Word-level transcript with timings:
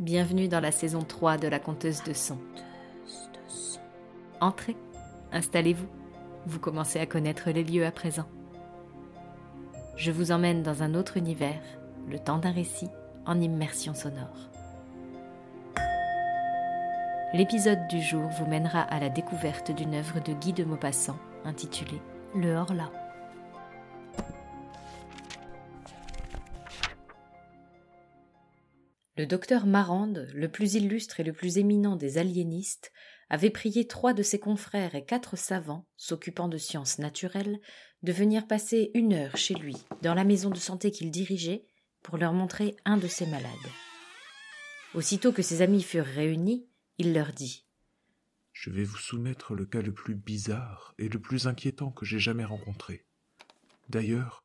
Bienvenue 0.00 0.46
dans 0.46 0.60
la 0.60 0.70
saison 0.70 1.02
3 1.02 1.38
de 1.38 1.48
la 1.48 1.58
conteuse 1.58 2.04
de 2.04 2.12
son. 2.12 2.38
Entrez, 4.40 4.76
installez-vous, 5.32 5.88
vous 6.46 6.60
commencez 6.60 7.00
à 7.00 7.06
connaître 7.06 7.50
les 7.50 7.64
lieux 7.64 7.84
à 7.84 7.90
présent. 7.90 8.26
Je 9.96 10.12
vous 10.12 10.30
emmène 10.30 10.62
dans 10.62 10.84
un 10.84 10.94
autre 10.94 11.16
univers, 11.16 11.60
le 12.08 12.20
temps 12.20 12.38
d'un 12.38 12.52
récit 12.52 12.86
en 13.26 13.40
immersion 13.40 13.92
sonore. 13.92 14.48
L'épisode 17.34 17.88
du 17.88 18.00
jour 18.00 18.28
vous 18.38 18.46
mènera 18.46 18.82
à 18.82 19.00
la 19.00 19.08
découverte 19.08 19.72
d'une 19.72 19.96
œuvre 19.96 20.20
de 20.20 20.32
Guy 20.32 20.52
de 20.52 20.62
Maupassant 20.62 21.18
intitulée 21.44 22.00
Le 22.36 22.54
Horla. 22.54 23.07
Le 29.18 29.26
docteur 29.26 29.66
Marande, 29.66 30.28
le 30.32 30.48
plus 30.48 30.74
illustre 30.74 31.18
et 31.18 31.24
le 31.24 31.32
plus 31.32 31.58
éminent 31.58 31.96
des 31.96 32.18
aliénistes, 32.18 32.92
avait 33.28 33.50
prié 33.50 33.88
trois 33.88 34.12
de 34.12 34.22
ses 34.22 34.38
confrères 34.38 34.94
et 34.94 35.04
quatre 35.04 35.34
savants, 35.36 35.88
s'occupant 35.96 36.46
de 36.46 36.56
sciences 36.56 37.00
naturelles, 37.00 37.58
de 38.04 38.12
venir 38.12 38.46
passer 38.46 38.92
une 38.94 39.12
heure 39.12 39.36
chez 39.36 39.54
lui, 39.54 39.76
dans 40.02 40.14
la 40.14 40.22
maison 40.22 40.50
de 40.50 40.56
santé 40.56 40.92
qu'il 40.92 41.10
dirigeait, 41.10 41.66
pour 42.04 42.16
leur 42.16 42.32
montrer 42.32 42.76
un 42.84 42.96
de 42.96 43.08
ses 43.08 43.26
malades. 43.26 43.50
Aussitôt 44.94 45.32
que 45.32 45.42
ses 45.42 45.62
amis 45.62 45.82
furent 45.82 46.04
réunis, 46.04 46.68
il 46.98 47.12
leur 47.12 47.32
dit 47.32 47.66
Je 48.52 48.70
vais 48.70 48.84
vous 48.84 48.98
soumettre 48.98 49.52
le 49.52 49.66
cas 49.66 49.82
le 49.82 49.92
plus 49.92 50.14
bizarre 50.14 50.94
et 50.96 51.08
le 51.08 51.18
plus 51.18 51.48
inquiétant 51.48 51.90
que 51.90 52.06
j'ai 52.06 52.20
jamais 52.20 52.44
rencontré. 52.44 53.04
D'ailleurs, 53.88 54.44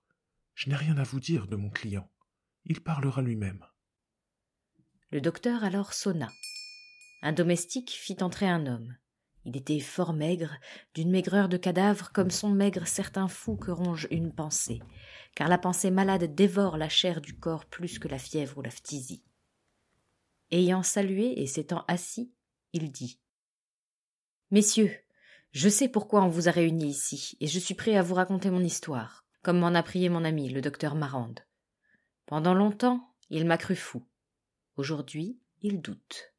je 0.55 0.67
n'ai 0.67 0.75
rien 0.75 0.97
à 0.97 1.03
vous 1.03 1.19
dire 1.19 1.45
de 1.45 1.57
mon 1.57 1.69
client. 1.69 2.09
Il 2.65 2.81
parlera 2.81 3.21
lui-même. 3.21 3.63
Le 5.13 5.21
docteur 5.21 5.63
alors 5.63 5.93
sonna. 5.93 6.27
Un 7.21 7.33
domestique 7.33 7.91
fit 7.91 8.17
entrer 8.21 8.47
un 8.47 8.65
homme. 8.65 8.97
Il 9.45 9.55
était 9.55 9.79
fort 9.79 10.11
maigre, 10.11 10.57
d'une 10.95 11.11
maigreur 11.11 11.49
de 11.49 11.57
cadavre 11.57 12.11
comme 12.11 12.31
sont 12.31 12.49
maigres 12.49 12.87
certains 12.87 13.27
fous 13.27 13.55
que 13.55 13.69
ronge 13.69 14.07
une 14.09 14.33
pensée, 14.33 14.81
car 15.35 15.49
la 15.49 15.59
pensée 15.59 15.91
malade 15.91 16.33
dévore 16.33 16.77
la 16.77 16.89
chair 16.89 17.21
du 17.21 17.37
corps 17.37 17.65
plus 17.65 17.99
que 17.99 18.07
la 18.07 18.17
fièvre 18.17 18.57
ou 18.57 18.63
la 18.63 18.71
phtisie. 18.71 19.23
Ayant 20.49 20.81
salué 20.81 21.39
et 21.39 21.45
s'étant 21.45 21.85
assis, 21.87 22.33
il 22.71 22.91
dit 22.91 23.19
Messieurs, 24.49 24.97
je 25.51 25.69
sais 25.69 25.89
pourquoi 25.89 26.23
on 26.23 26.27
vous 26.27 26.47
a 26.47 26.51
réunis 26.51 26.89
ici, 26.89 27.37
et 27.39 27.45
je 27.45 27.59
suis 27.59 27.75
prêt 27.75 27.95
à 27.95 28.01
vous 28.01 28.15
raconter 28.15 28.49
mon 28.49 28.63
histoire, 28.63 29.27
comme 29.43 29.59
m'en 29.59 29.75
a 29.75 29.83
prié 29.83 30.09
mon 30.09 30.25
ami, 30.25 30.49
le 30.49 30.61
docteur 30.61 30.95
Marande. 30.95 31.41
Pendant 32.25 32.55
longtemps, 32.55 33.13
il 33.29 33.45
m'a 33.45 33.59
cru 33.59 33.75
fou. 33.75 34.03
Aujourd'hui, 34.75 35.39
il 35.61 35.81
doute. 35.81 36.33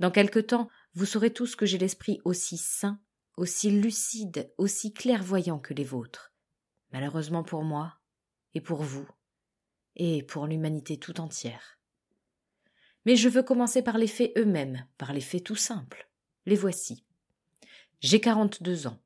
Dans 0.00 0.10
quelque 0.10 0.40
temps, 0.40 0.68
vous 0.94 1.06
saurez 1.06 1.32
tous 1.32 1.54
que 1.54 1.66
j'ai 1.66 1.78
l'esprit 1.78 2.20
aussi 2.24 2.56
sain, 2.56 3.00
aussi 3.36 3.70
lucide, 3.70 4.52
aussi 4.58 4.92
clairvoyant 4.92 5.58
que 5.58 5.74
les 5.74 5.84
vôtres. 5.84 6.32
Malheureusement 6.92 7.44
pour 7.44 7.62
moi, 7.62 7.98
et 8.54 8.60
pour 8.60 8.82
vous, 8.82 9.08
et 9.96 10.22
pour 10.24 10.46
l'humanité 10.46 10.98
tout 10.98 11.20
entière. 11.20 11.78
Mais 13.06 13.16
je 13.16 13.28
veux 13.28 13.42
commencer 13.42 13.82
par 13.82 13.98
les 13.98 14.08
faits 14.08 14.32
eux-mêmes, 14.36 14.86
par 14.98 15.12
les 15.12 15.20
faits 15.20 15.44
tout 15.44 15.56
simples. 15.56 16.10
Les 16.46 16.56
voici. 16.56 17.04
J'ai 18.00 18.20
quarante-deux 18.20 18.86
ans. 18.86 19.00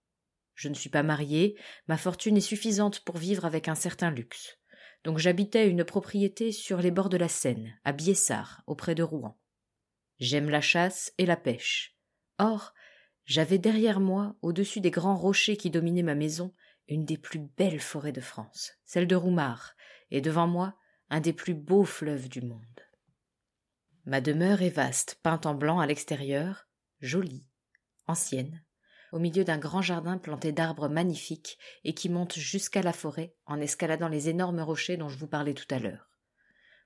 Je 0.54 0.68
ne 0.68 0.74
suis 0.74 0.88
pas 0.90 1.02
marié, 1.02 1.58
ma 1.88 1.98
fortune 1.98 2.36
est 2.36 2.40
suffisante 2.40 3.00
pour 3.00 3.18
vivre 3.18 3.44
avec 3.44 3.68
un 3.68 3.74
certain 3.74 4.10
luxe 4.10 4.58
donc 5.04 5.18
j'habitais 5.18 5.68
une 5.68 5.84
propriété 5.84 6.50
sur 6.50 6.78
les 6.78 6.90
bords 6.90 7.10
de 7.10 7.18
la 7.18 7.28
Seine, 7.28 7.78
à 7.84 7.92
Biessard, 7.92 8.62
auprès 8.66 8.94
de 8.94 9.02
Rouen. 9.02 9.38
J'aime 10.18 10.48
la 10.48 10.62
chasse 10.62 11.12
et 11.18 11.26
la 11.26 11.36
pêche. 11.36 11.96
Or, 12.38 12.72
j'avais 13.26 13.58
derrière 13.58 14.00
moi, 14.00 14.36
au-dessus 14.40 14.80
des 14.80 14.90
grands 14.90 15.16
rochers 15.16 15.56
qui 15.56 15.70
dominaient 15.70 16.02
ma 16.02 16.14
maison, 16.14 16.54
une 16.88 17.04
des 17.04 17.18
plus 17.18 17.38
belles 17.38 17.80
forêts 17.80 18.12
de 18.12 18.20
France, 18.20 18.72
celle 18.84 19.06
de 19.06 19.16
Roumard, 19.16 19.74
et 20.10 20.20
devant 20.20 20.46
moi, 20.46 20.74
un 21.10 21.20
des 21.20 21.32
plus 21.32 21.54
beaux 21.54 21.84
fleuves 21.84 22.28
du 22.28 22.40
monde. 22.40 22.60
Ma 24.06 24.20
demeure 24.20 24.62
est 24.62 24.70
vaste, 24.70 25.18
peinte 25.22 25.46
en 25.46 25.54
blanc 25.54 25.80
à 25.80 25.86
l'extérieur, 25.86 26.68
jolie, 27.00 27.48
ancienne, 28.06 28.62
au 29.14 29.20
milieu 29.20 29.44
d'un 29.44 29.58
grand 29.58 29.80
jardin 29.80 30.18
planté 30.18 30.50
d'arbres 30.50 30.88
magnifiques 30.88 31.56
et 31.84 31.94
qui 31.94 32.08
monte 32.08 32.34
jusqu'à 32.34 32.82
la 32.82 32.92
forêt 32.92 33.32
en 33.46 33.60
escaladant 33.60 34.08
les 34.08 34.28
énormes 34.28 34.58
rochers 34.58 34.96
dont 34.96 35.08
je 35.08 35.16
vous 35.16 35.28
parlais 35.28 35.54
tout 35.54 35.72
à 35.72 35.78
l'heure. 35.78 36.10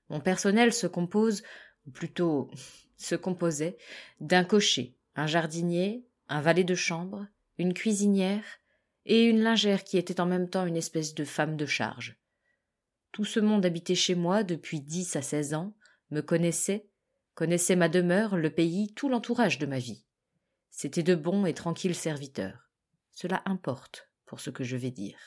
Mon 0.09 0.19
personnel 0.19 0.71
se 0.71 0.85
compose, 0.85 1.41
ou 1.87 1.91
plutôt 1.91 2.51
se 2.97 3.15
composait, 3.15 3.77
d'un 4.19 4.43
cocher, 4.43 4.95
un 5.15 5.25
jardinier, 5.25 6.05
un 6.27 6.39
valet 6.39 6.63
de 6.63 6.75
chambre, 6.75 7.25
une 7.57 7.73
cuisinière 7.73 8.43
et 9.07 9.23
une 9.23 9.41
lingère 9.41 9.83
qui 9.83 9.97
était 9.97 10.21
en 10.21 10.27
même 10.27 10.51
temps 10.51 10.67
une 10.67 10.77
espèce 10.77 11.15
de 11.15 11.25
femme 11.25 11.57
de 11.57 11.65
charge. 11.65 12.15
Tout 13.11 13.25
ce 13.25 13.39
monde 13.39 13.65
habitait 13.65 13.95
chez 13.95 14.13
moi 14.13 14.43
depuis 14.43 14.81
dix 14.81 15.15
à 15.15 15.23
seize 15.23 15.55
ans, 15.55 15.73
me 16.11 16.21
connaissait, 16.21 16.85
connaissait 17.33 17.75
ma 17.75 17.89
demeure, 17.89 18.37
le 18.37 18.51
pays, 18.51 18.93
tout 18.93 19.09
l'entourage 19.09 19.57
de 19.57 19.65
ma 19.65 19.79
vie. 19.79 20.05
C'étaient 20.71 21.03
de 21.03 21.15
bons 21.15 21.45
et 21.45 21.53
tranquilles 21.53 21.95
serviteurs. 21.95 22.69
Cela 23.11 23.41
importe 23.45 24.09
pour 24.25 24.39
ce 24.39 24.49
que 24.49 24.63
je 24.63 24.77
vais 24.77 24.91
dire. 24.91 25.19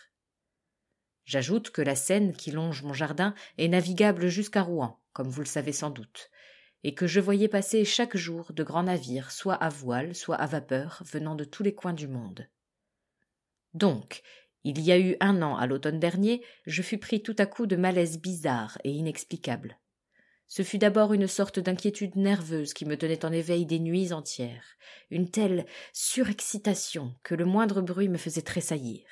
J'ajoute 1.25 1.71
que 1.71 1.83
la 1.83 1.95
Seine 1.95 2.33
qui 2.33 2.51
longe 2.51 2.83
mon 2.83 2.93
jardin 2.93 3.35
est 3.59 3.69
navigable 3.69 4.29
jusqu'à 4.29 4.63
Rouen, 4.63 5.01
comme 5.13 5.29
vous 5.29 5.41
le 5.41 5.47
savez 5.47 5.73
sans 5.73 5.91
doute, 5.91 6.31
et 6.85 6.95
que 6.95 7.07
je 7.07 7.21
voyais 7.21 7.49
passer 7.49 7.85
chaque 7.85 8.17
jour 8.17 8.53
de 8.53 8.65
grands 8.65 8.83
navires, 8.83 9.31
soit 9.31 9.55
à 9.55 9.69
voile, 9.69 10.15
soit 10.15 10.37
à 10.37 10.47
vapeur, 10.47 11.03
venant 11.05 11.35
de 11.35 11.45
tous 11.45 11.63
les 11.63 11.75
coins 11.75 11.93
du 11.93 12.09
monde. 12.09 12.49
Donc, 13.75 14.23
il 14.65 14.81
y 14.81 14.93
a 14.93 14.99
eu 14.99 15.17
un 15.21 15.43
an 15.43 15.57
à 15.57 15.67
l'automne 15.67 15.99
dernier, 15.99 16.45
je 16.67 16.83
fus 16.83 16.99
pris 16.99 17.23
tout 17.23 17.37
à 17.39 17.47
coup 17.47 17.67
de 17.67 17.77
malaise 17.77 18.21
bizarre 18.21 18.79
et 18.85 18.91
inexplicable. 18.91 19.79
Ce 20.55 20.63
fut 20.63 20.77
d'abord 20.77 21.15
une 21.15 21.29
sorte 21.29 21.61
d'inquiétude 21.61 22.15
nerveuse 22.15 22.75
qui 22.75 22.85
me 22.85 22.99
tenait 22.99 23.25
en 23.25 23.33
éveil 23.33 23.65
des 23.65 23.79
nuits 23.79 24.13
entières, 24.13 24.77
une 25.11 25.31
telle 25.31 25.65
surexcitation 25.95 27.15
que 27.23 27.35
le 27.35 27.47
moindre 27.47 27.81
bruit 27.81 28.11
me 28.11 28.19
faisait 28.19 28.43
tressaillir. 28.43 29.07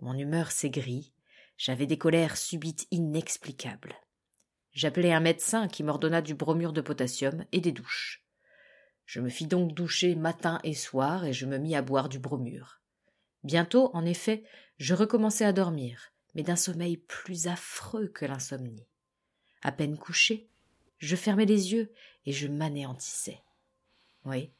Mon 0.00 0.18
humeur 0.18 0.50
s'aigrit, 0.50 1.12
j'avais 1.56 1.86
des 1.86 1.98
colères 1.98 2.36
subites 2.36 2.88
inexplicables. 2.90 3.94
J'appelai 4.72 5.12
un 5.12 5.20
médecin 5.20 5.68
qui 5.68 5.84
m'ordonna 5.84 6.20
du 6.20 6.34
bromure 6.34 6.72
de 6.72 6.80
potassium 6.80 7.44
et 7.52 7.60
des 7.60 7.70
douches. 7.70 8.26
Je 9.04 9.20
me 9.20 9.28
fis 9.28 9.46
donc 9.46 9.72
doucher 9.72 10.16
matin 10.16 10.58
et 10.64 10.74
soir 10.74 11.24
et 11.24 11.32
je 11.32 11.46
me 11.46 11.58
mis 11.58 11.76
à 11.76 11.82
boire 11.82 12.08
du 12.08 12.18
bromure. 12.18 12.80
Bientôt, 13.44 13.92
en 13.94 14.04
effet, 14.04 14.42
je 14.78 14.94
recommençai 14.94 15.44
à 15.44 15.52
dormir, 15.52 16.10
mais 16.34 16.42
d'un 16.42 16.56
sommeil 16.56 16.96
plus 16.96 17.46
affreux 17.46 18.08
que 18.08 18.24
l'insomnie. 18.24 18.88
À 19.62 19.70
peine 19.70 19.96
couché, 19.96 20.50
je 20.98 21.16
fermais 21.16 21.44
les 21.44 21.72
yeux 21.72 21.92
et 22.24 22.32
je 22.32 22.48
m'anéantissais. 22.48 23.42
Oui, 24.24 24.50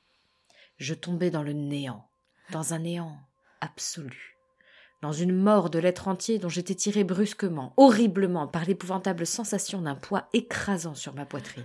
je 0.79 0.95
tombais 0.95 1.31
dans 1.31 1.43
le 1.43 1.53
néant, 1.53 2.09
dans 2.51 2.75
un 2.75 2.81
néant 2.81 3.19
absolu, 3.61 4.37
dans 5.03 5.13
une 5.13 5.35
mort 5.35 5.71
de 5.71 5.79
l'être 5.79 6.09
entier 6.09 6.39
dont 6.39 6.49
j'étais 6.49 6.75
tiré 6.75 7.05
brusquement, 7.05 7.75
horriblement, 7.77 8.47
par 8.47 8.65
l'épouvantable 8.65 9.27
sensation 9.27 9.81
d'un 9.81 9.97
poids 9.97 10.29
écrasant 10.33 10.95
sur 10.95 11.15
ma 11.15 11.27
poitrine, 11.27 11.65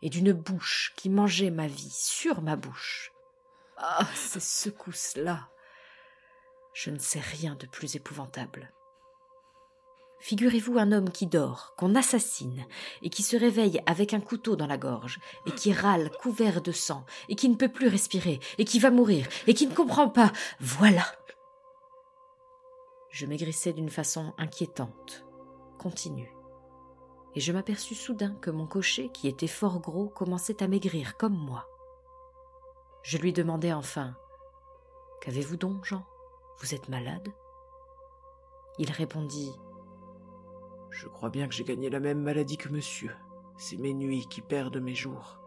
et 0.00 0.10
d'une 0.10 0.32
bouche 0.32 0.92
qui 0.96 1.10
mangeait 1.10 1.50
ma 1.50 1.66
vie 1.66 1.90
sur 1.90 2.42
ma 2.42 2.56
bouche. 2.56 3.12
Ah, 3.76 4.08
ces 4.14 4.40
secousses-là. 4.40 5.48
Je 6.74 6.90
ne 6.90 6.98
sais 6.98 7.20
rien 7.20 7.54
de 7.56 7.66
plus 7.66 7.96
épouvantable. 7.96 8.72
Figurez-vous 10.22 10.78
un 10.78 10.92
homme 10.92 11.10
qui 11.10 11.26
dort, 11.26 11.74
qu'on 11.76 11.96
assassine, 11.96 12.64
et 13.02 13.10
qui 13.10 13.24
se 13.24 13.36
réveille 13.36 13.82
avec 13.86 14.14
un 14.14 14.20
couteau 14.20 14.54
dans 14.54 14.68
la 14.68 14.78
gorge, 14.78 15.18
et 15.46 15.50
qui 15.50 15.72
râle 15.72 16.12
couvert 16.12 16.62
de 16.62 16.70
sang, 16.70 17.04
et 17.28 17.34
qui 17.34 17.48
ne 17.48 17.56
peut 17.56 17.68
plus 17.68 17.88
respirer, 17.88 18.38
et 18.56 18.64
qui 18.64 18.78
va 18.78 18.92
mourir, 18.92 19.26
et 19.48 19.54
qui 19.54 19.66
ne 19.66 19.74
comprend 19.74 20.08
pas. 20.08 20.30
Voilà. 20.60 21.04
Je 23.10 23.26
maigrissais 23.26 23.72
d'une 23.72 23.90
façon 23.90 24.32
inquiétante, 24.38 25.26
continue. 25.76 26.32
Et 27.34 27.40
je 27.40 27.50
m'aperçus 27.50 27.96
soudain 27.96 28.36
que 28.40 28.52
mon 28.52 28.68
cocher, 28.68 29.08
qui 29.08 29.26
était 29.26 29.48
fort 29.48 29.80
gros, 29.80 30.08
commençait 30.08 30.62
à 30.62 30.68
maigrir 30.68 31.16
comme 31.16 31.36
moi. 31.36 31.66
Je 33.02 33.18
lui 33.18 33.32
demandai 33.32 33.72
enfin 33.72 34.14
Qu'avez-vous 35.20 35.56
donc, 35.56 35.84
Jean? 35.84 36.04
Vous 36.60 36.74
êtes 36.74 36.88
malade? 36.88 37.28
Il 38.78 38.92
répondit 38.92 39.52
je 40.92 41.08
crois 41.08 41.30
bien 41.30 41.48
que 41.48 41.54
j'ai 41.54 41.64
gagné 41.64 41.88
la 41.90 42.00
même 42.00 42.20
maladie 42.20 42.58
que 42.58 42.68
monsieur. 42.68 43.16
C'est 43.56 43.78
mes 43.78 43.94
nuits 43.94 44.26
qui 44.28 44.42
perdent 44.42 44.76
mes 44.76 44.94
jours. 44.94 45.40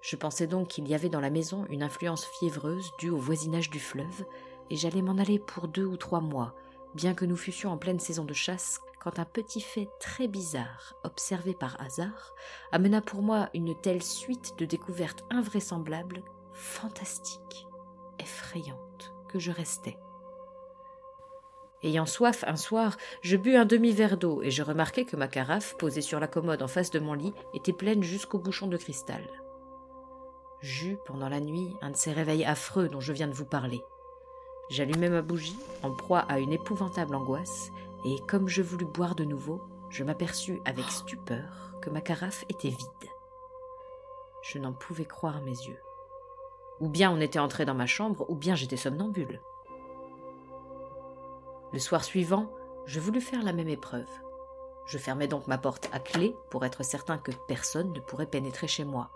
Je 0.00 0.16
pensais 0.16 0.46
donc 0.46 0.68
qu'il 0.68 0.88
y 0.88 0.94
avait 0.94 1.08
dans 1.08 1.20
la 1.20 1.30
maison 1.30 1.66
une 1.68 1.82
influence 1.82 2.24
fiévreuse 2.38 2.90
due 2.98 3.10
au 3.10 3.18
voisinage 3.18 3.70
du 3.70 3.80
fleuve, 3.80 4.24
et 4.70 4.76
j'allais 4.76 5.02
m'en 5.02 5.18
aller 5.18 5.38
pour 5.38 5.68
deux 5.68 5.84
ou 5.84 5.96
trois 5.96 6.20
mois, 6.20 6.54
bien 6.94 7.14
que 7.14 7.24
nous 7.24 7.36
fussions 7.36 7.70
en 7.70 7.78
pleine 7.78 8.00
saison 8.00 8.24
de 8.24 8.32
chasse, 8.32 8.80
quand 9.00 9.18
un 9.18 9.24
petit 9.24 9.60
fait 9.60 9.88
très 9.98 10.28
bizarre, 10.28 10.94
observé 11.02 11.54
par 11.54 11.80
hasard, 11.80 12.34
amena 12.70 13.00
pour 13.00 13.22
moi 13.22 13.48
une 13.52 13.74
telle 13.80 14.02
suite 14.02 14.54
de 14.58 14.64
découvertes 14.64 15.24
invraisemblables, 15.30 16.22
fantastiques, 16.52 17.66
effrayantes, 18.20 19.12
que 19.28 19.40
je 19.40 19.50
restais. 19.50 19.98
Ayant 21.84 22.06
soif 22.06 22.44
un 22.46 22.56
soir, 22.56 22.96
je 23.22 23.36
bus 23.36 23.56
un 23.56 23.64
demi-verre 23.64 24.16
d'eau 24.16 24.40
et 24.42 24.52
je 24.52 24.62
remarquai 24.62 25.04
que 25.04 25.16
ma 25.16 25.26
carafe, 25.26 25.76
posée 25.78 26.00
sur 26.00 26.20
la 26.20 26.28
commode 26.28 26.62
en 26.62 26.68
face 26.68 26.90
de 26.90 27.00
mon 27.00 27.14
lit, 27.14 27.34
était 27.54 27.72
pleine 27.72 28.04
jusqu'au 28.04 28.38
bouchon 28.38 28.68
de 28.68 28.76
cristal. 28.76 29.22
J'eus 30.60 30.96
pendant 31.06 31.28
la 31.28 31.40
nuit 31.40 31.74
un 31.82 31.90
de 31.90 31.96
ces 31.96 32.12
réveils 32.12 32.44
affreux 32.44 32.88
dont 32.88 33.00
je 33.00 33.12
viens 33.12 33.26
de 33.26 33.34
vous 33.34 33.44
parler. 33.44 33.82
J'allumai 34.70 35.08
ma 35.08 35.22
bougie, 35.22 35.58
en 35.82 35.90
proie 35.90 36.20
à 36.20 36.38
une 36.38 36.52
épouvantable 36.52 37.16
angoisse, 37.16 37.72
et 38.04 38.16
comme 38.28 38.48
je 38.48 38.62
voulus 38.62 38.86
boire 38.86 39.16
de 39.16 39.24
nouveau, 39.24 39.60
je 39.90 40.04
m'aperçus 40.04 40.60
avec 40.64 40.84
stupeur 40.84 41.74
que 41.82 41.90
ma 41.90 42.00
carafe 42.00 42.44
était 42.48 42.68
vide. 42.68 43.10
Je 44.42 44.58
n'en 44.58 44.72
pouvais 44.72 45.04
croire 45.04 45.42
mes 45.42 45.50
yeux. 45.50 45.80
Ou 46.80 46.88
bien 46.88 47.10
on 47.10 47.20
était 47.20 47.40
entré 47.40 47.64
dans 47.64 47.74
ma 47.74 47.86
chambre, 47.86 48.24
ou 48.28 48.36
bien 48.36 48.54
j'étais 48.54 48.76
somnambule. 48.76 49.40
Le 51.72 51.78
soir 51.78 52.04
suivant, 52.04 52.52
je 52.86 53.00
voulus 53.00 53.20
faire 53.20 53.42
la 53.42 53.52
même 53.52 53.68
épreuve. 53.68 54.08
Je 54.86 54.98
fermai 54.98 55.28
donc 55.28 55.46
ma 55.46 55.58
porte 55.58 55.88
à 55.92 56.00
clé 56.00 56.36
pour 56.50 56.64
être 56.64 56.84
certain 56.84 57.18
que 57.18 57.32
personne 57.48 57.92
ne 57.92 58.00
pourrait 58.00 58.26
pénétrer 58.26 58.68
chez 58.68 58.84
moi. 58.84 59.10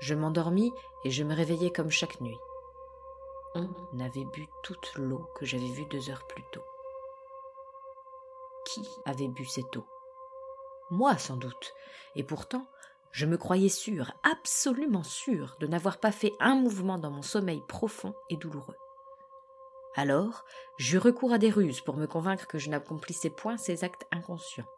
Je 0.00 0.14
m'endormis 0.14 0.72
et 1.04 1.10
je 1.10 1.24
me 1.24 1.34
réveillai 1.34 1.70
comme 1.70 1.90
chaque 1.90 2.20
nuit. 2.20 2.38
On 3.54 4.00
avait 4.00 4.24
bu 4.24 4.46
toute 4.62 4.94
l'eau 4.96 5.28
que 5.36 5.46
j'avais 5.46 5.68
vue 5.68 5.86
deux 5.86 6.10
heures 6.10 6.26
plus 6.26 6.44
tôt. 6.52 6.64
Qui 8.66 8.88
avait 9.04 9.28
bu 9.28 9.44
cette 9.44 9.76
eau? 9.76 9.86
Moi, 10.90 11.16
sans 11.18 11.36
doute. 11.36 11.74
Et 12.14 12.24
pourtant, 12.24 12.66
je 13.12 13.26
me 13.26 13.36
croyais 13.36 13.68
sûr, 13.68 14.12
absolument 14.22 15.02
sûr, 15.02 15.56
de 15.60 15.66
n'avoir 15.66 15.98
pas 15.98 16.12
fait 16.12 16.34
un 16.40 16.54
mouvement 16.54 16.98
dans 16.98 17.10
mon 17.10 17.22
sommeil 17.22 17.62
profond 17.66 18.14
et 18.30 18.36
douloureux. 18.36 18.76
Alors, 19.94 20.44
j'eus 20.78 20.98
recours 20.98 21.32
à 21.32 21.38
des 21.38 21.50
ruses 21.50 21.80
pour 21.80 21.96
me 21.96 22.06
convaincre 22.06 22.46
que 22.46 22.58
je 22.58 22.70
n'accomplissais 22.70 23.30
point 23.30 23.56
ces 23.56 23.84
actes 23.84 24.06
inconscients. 24.10 24.68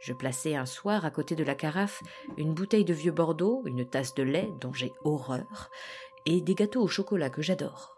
Je 0.00 0.12
plaçai 0.12 0.56
un 0.56 0.66
soir 0.66 1.04
à 1.04 1.10
côté 1.10 1.36
de 1.36 1.44
la 1.44 1.54
carafe 1.54 2.02
une 2.36 2.54
bouteille 2.54 2.84
de 2.84 2.92
vieux 2.92 3.12
Bordeaux, 3.12 3.62
une 3.66 3.88
tasse 3.88 4.14
de 4.14 4.24
lait 4.24 4.50
dont 4.60 4.72
j'ai 4.72 4.92
horreur, 5.04 5.70
et 6.26 6.40
des 6.40 6.54
gâteaux 6.54 6.82
au 6.82 6.88
chocolat 6.88 7.30
que 7.30 7.42
j'adore. 7.42 7.96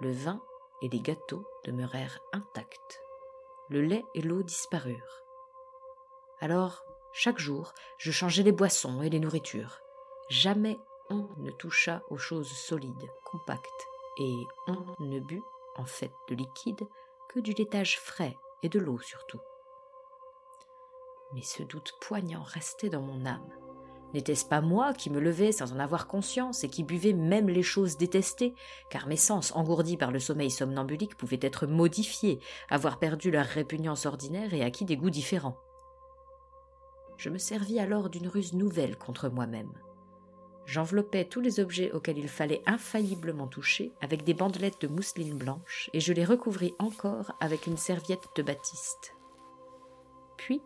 Le 0.00 0.10
vin 0.10 0.40
et 0.80 0.88
les 0.88 1.00
gâteaux 1.00 1.46
demeurèrent 1.64 2.20
intacts. 2.32 3.00
Le 3.68 3.82
lait 3.82 4.04
et 4.14 4.22
l'eau 4.22 4.42
disparurent. 4.42 5.22
Alors, 6.40 6.84
chaque 7.12 7.38
jour, 7.38 7.72
je 7.98 8.10
changeais 8.10 8.42
les 8.42 8.52
boissons 8.52 9.02
et 9.02 9.10
les 9.10 9.20
nourritures. 9.20 9.80
Jamais 10.28 10.78
on 11.10 11.28
ne 11.38 11.50
toucha 11.50 12.02
aux 12.10 12.18
choses 12.18 12.50
solides, 12.50 13.10
compactes, 13.24 13.86
et 14.18 14.36
on 14.66 14.84
ne 15.00 15.20
but, 15.20 15.42
en 15.76 15.84
fait 15.84 16.12
de 16.28 16.34
liquide, 16.34 16.86
que 17.28 17.40
du 17.40 17.52
laitage 17.52 17.98
frais 17.98 18.36
et 18.62 18.68
de 18.68 18.78
l'eau 18.78 18.98
surtout. 18.98 19.40
Mais 21.34 21.42
ce 21.42 21.62
doute 21.62 21.92
poignant 22.00 22.42
restait 22.42 22.88
dans 22.88 23.02
mon 23.02 23.26
âme. 23.26 23.48
N'était-ce 24.14 24.46
pas 24.46 24.60
moi 24.60 24.94
qui 24.94 25.10
me 25.10 25.20
levais 25.20 25.52
sans 25.52 25.72
en 25.72 25.78
avoir 25.78 26.06
conscience 26.06 26.64
et 26.64 26.68
qui 26.68 26.84
buvais 26.84 27.12
même 27.12 27.48
les 27.48 27.62
choses 27.62 27.96
détestées, 27.96 28.54
car 28.88 29.08
mes 29.08 29.16
sens, 29.16 29.52
engourdis 29.54 29.96
par 29.96 30.12
le 30.12 30.20
sommeil 30.20 30.50
somnambulique, 30.50 31.16
pouvaient 31.16 31.40
être 31.42 31.66
modifiés, 31.66 32.38
avoir 32.70 32.98
perdu 32.98 33.30
leur 33.30 33.44
répugnance 33.44 34.06
ordinaire 34.06 34.54
et 34.54 34.62
acquis 34.62 34.84
des 34.84 34.96
goûts 34.96 35.10
différents? 35.10 35.58
Je 37.16 37.30
me 37.30 37.38
servis 37.38 37.80
alors 37.80 38.08
d'une 38.08 38.28
ruse 38.28 38.52
nouvelle 38.52 38.96
contre 38.96 39.28
moi-même. 39.28 39.72
J'enveloppais 40.66 41.24
tous 41.24 41.40
les 41.40 41.60
objets 41.60 41.92
auxquels 41.92 42.18
il 42.18 42.28
fallait 42.28 42.62
infailliblement 42.66 43.46
toucher 43.46 43.92
avec 44.00 44.24
des 44.24 44.34
bandelettes 44.34 44.80
de 44.80 44.88
mousseline 44.88 45.38
blanche 45.38 45.88
et 45.92 46.00
je 46.00 46.12
les 46.12 46.24
recouvris 46.24 46.74
encore 46.80 47.36
avec 47.40 47.68
une 47.68 47.76
serviette 47.76 48.28
de 48.34 48.42
batiste. 48.42 49.14
Puis, 50.36 50.60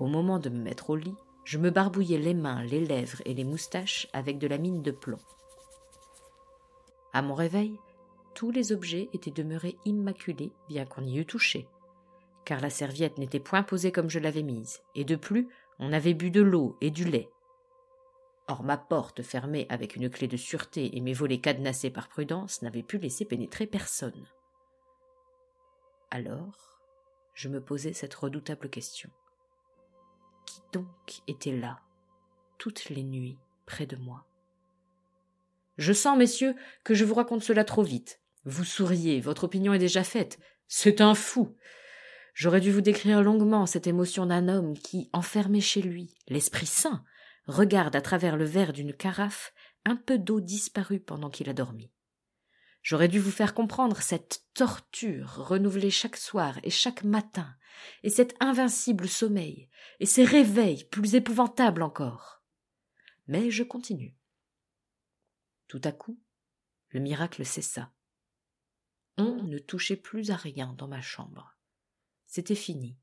au 0.00 0.06
moment 0.06 0.38
de 0.38 0.48
me 0.48 0.62
mettre 0.62 0.88
au 0.88 0.96
lit, 0.96 1.14
je 1.44 1.58
me 1.58 1.70
barbouillais 1.70 2.18
les 2.18 2.32
mains, 2.32 2.64
les 2.64 2.80
lèvres 2.80 3.20
et 3.26 3.34
les 3.34 3.44
moustaches 3.44 4.08
avec 4.14 4.38
de 4.38 4.46
la 4.46 4.56
mine 4.56 4.82
de 4.82 4.90
plomb. 4.90 5.20
À 7.12 7.20
mon 7.20 7.34
réveil, 7.34 7.78
tous 8.34 8.50
les 8.50 8.72
objets 8.72 9.08
étaient 9.12 9.30
demeurés 9.30 9.76
immaculés, 9.84 10.52
bien 10.68 10.86
qu'on 10.86 11.04
y 11.04 11.18
eût 11.18 11.26
touché, 11.26 11.68
car 12.46 12.60
la 12.60 12.70
serviette 12.70 13.18
n'était 13.18 13.38
point 13.38 13.62
posée 13.62 13.92
comme 13.92 14.10
je 14.10 14.18
l'avais 14.18 14.42
mise, 14.42 14.80
et 14.94 15.04
de 15.04 15.16
plus, 15.16 15.48
on 15.78 15.92
avait 15.92 16.14
bu 16.14 16.30
de 16.30 16.42
l'eau 16.42 16.76
et 16.80 16.90
du 16.90 17.04
lait, 17.04 17.28
Or 18.48 18.62
ma 18.62 18.76
porte 18.76 19.22
fermée 19.22 19.66
avec 19.68 19.96
une 19.96 20.08
clé 20.08 20.28
de 20.28 20.36
sûreté 20.36 20.96
et 20.96 21.00
mes 21.00 21.12
volets 21.12 21.40
cadenassés 21.40 21.90
par 21.90 22.08
prudence 22.08 22.62
n'avaient 22.62 22.84
pu 22.84 22.98
laisser 22.98 23.24
pénétrer 23.24 23.66
personne. 23.66 24.26
Alors, 26.10 26.80
je 27.34 27.48
me 27.48 27.60
posais 27.60 27.92
cette 27.92 28.14
redoutable 28.14 28.70
question. 28.70 29.10
Qui 30.46 30.60
donc 30.72 31.22
était 31.26 31.56
là, 31.56 31.80
toutes 32.56 32.88
les 32.88 33.02
nuits, 33.02 33.38
près 33.66 33.86
de 33.86 33.96
moi? 33.96 34.26
Je 35.76 35.92
sens, 35.92 36.16
messieurs, 36.16 36.54
que 36.84 36.94
je 36.94 37.04
vous 37.04 37.14
raconte 37.14 37.42
cela 37.42 37.64
trop 37.64 37.82
vite. 37.82 38.20
Vous 38.44 38.64
souriez, 38.64 39.20
votre 39.20 39.44
opinion 39.44 39.74
est 39.74 39.80
déjà 39.80 40.04
faite. 40.04 40.38
C'est 40.68 41.00
un 41.00 41.14
fou. 41.14 41.56
J'aurais 42.32 42.60
dû 42.60 42.70
vous 42.70 42.80
décrire 42.80 43.22
longuement 43.22 43.66
cette 43.66 43.86
émotion 43.88 44.26
d'un 44.26 44.48
homme 44.48 44.74
qui, 44.78 45.10
enfermé 45.12 45.60
chez 45.60 45.82
lui, 45.82 46.14
l'Esprit 46.28 46.66
Saint, 46.66 47.04
regarde 47.46 47.96
à 47.96 48.00
travers 48.00 48.36
le 48.36 48.44
verre 48.44 48.72
d'une 48.72 48.92
carafe 48.94 49.52
un 49.84 49.96
peu 49.96 50.18
d'eau 50.18 50.40
disparue 50.40 51.00
pendant 51.00 51.30
qu'il 51.30 51.48
a 51.48 51.52
dormi. 51.52 51.92
J'aurais 52.82 53.08
dû 53.08 53.18
vous 53.18 53.30
faire 53.30 53.54
comprendre 53.54 54.00
cette 54.00 54.44
torture 54.54 55.48
renouvelée 55.48 55.90
chaque 55.90 56.16
soir 56.16 56.58
et 56.62 56.70
chaque 56.70 57.02
matin, 57.02 57.56
et 58.02 58.10
cet 58.10 58.36
invincible 58.40 59.08
sommeil, 59.08 59.68
et 59.98 60.06
ces 60.06 60.24
réveils 60.24 60.84
plus 60.84 61.14
épouvantables 61.16 61.82
encore. 61.82 62.44
Mais 63.26 63.50
je 63.50 63.64
continue. 63.64 64.16
Tout 65.66 65.80
à 65.82 65.90
coup, 65.90 66.20
le 66.90 67.00
miracle 67.00 67.44
cessa. 67.44 67.92
On 69.16 69.42
ne 69.42 69.58
touchait 69.58 69.96
plus 69.96 70.30
à 70.30 70.36
rien 70.36 70.74
dans 70.74 70.88
ma 70.88 71.00
chambre. 71.00 71.56
C'était 72.26 72.54
fini. 72.54 72.98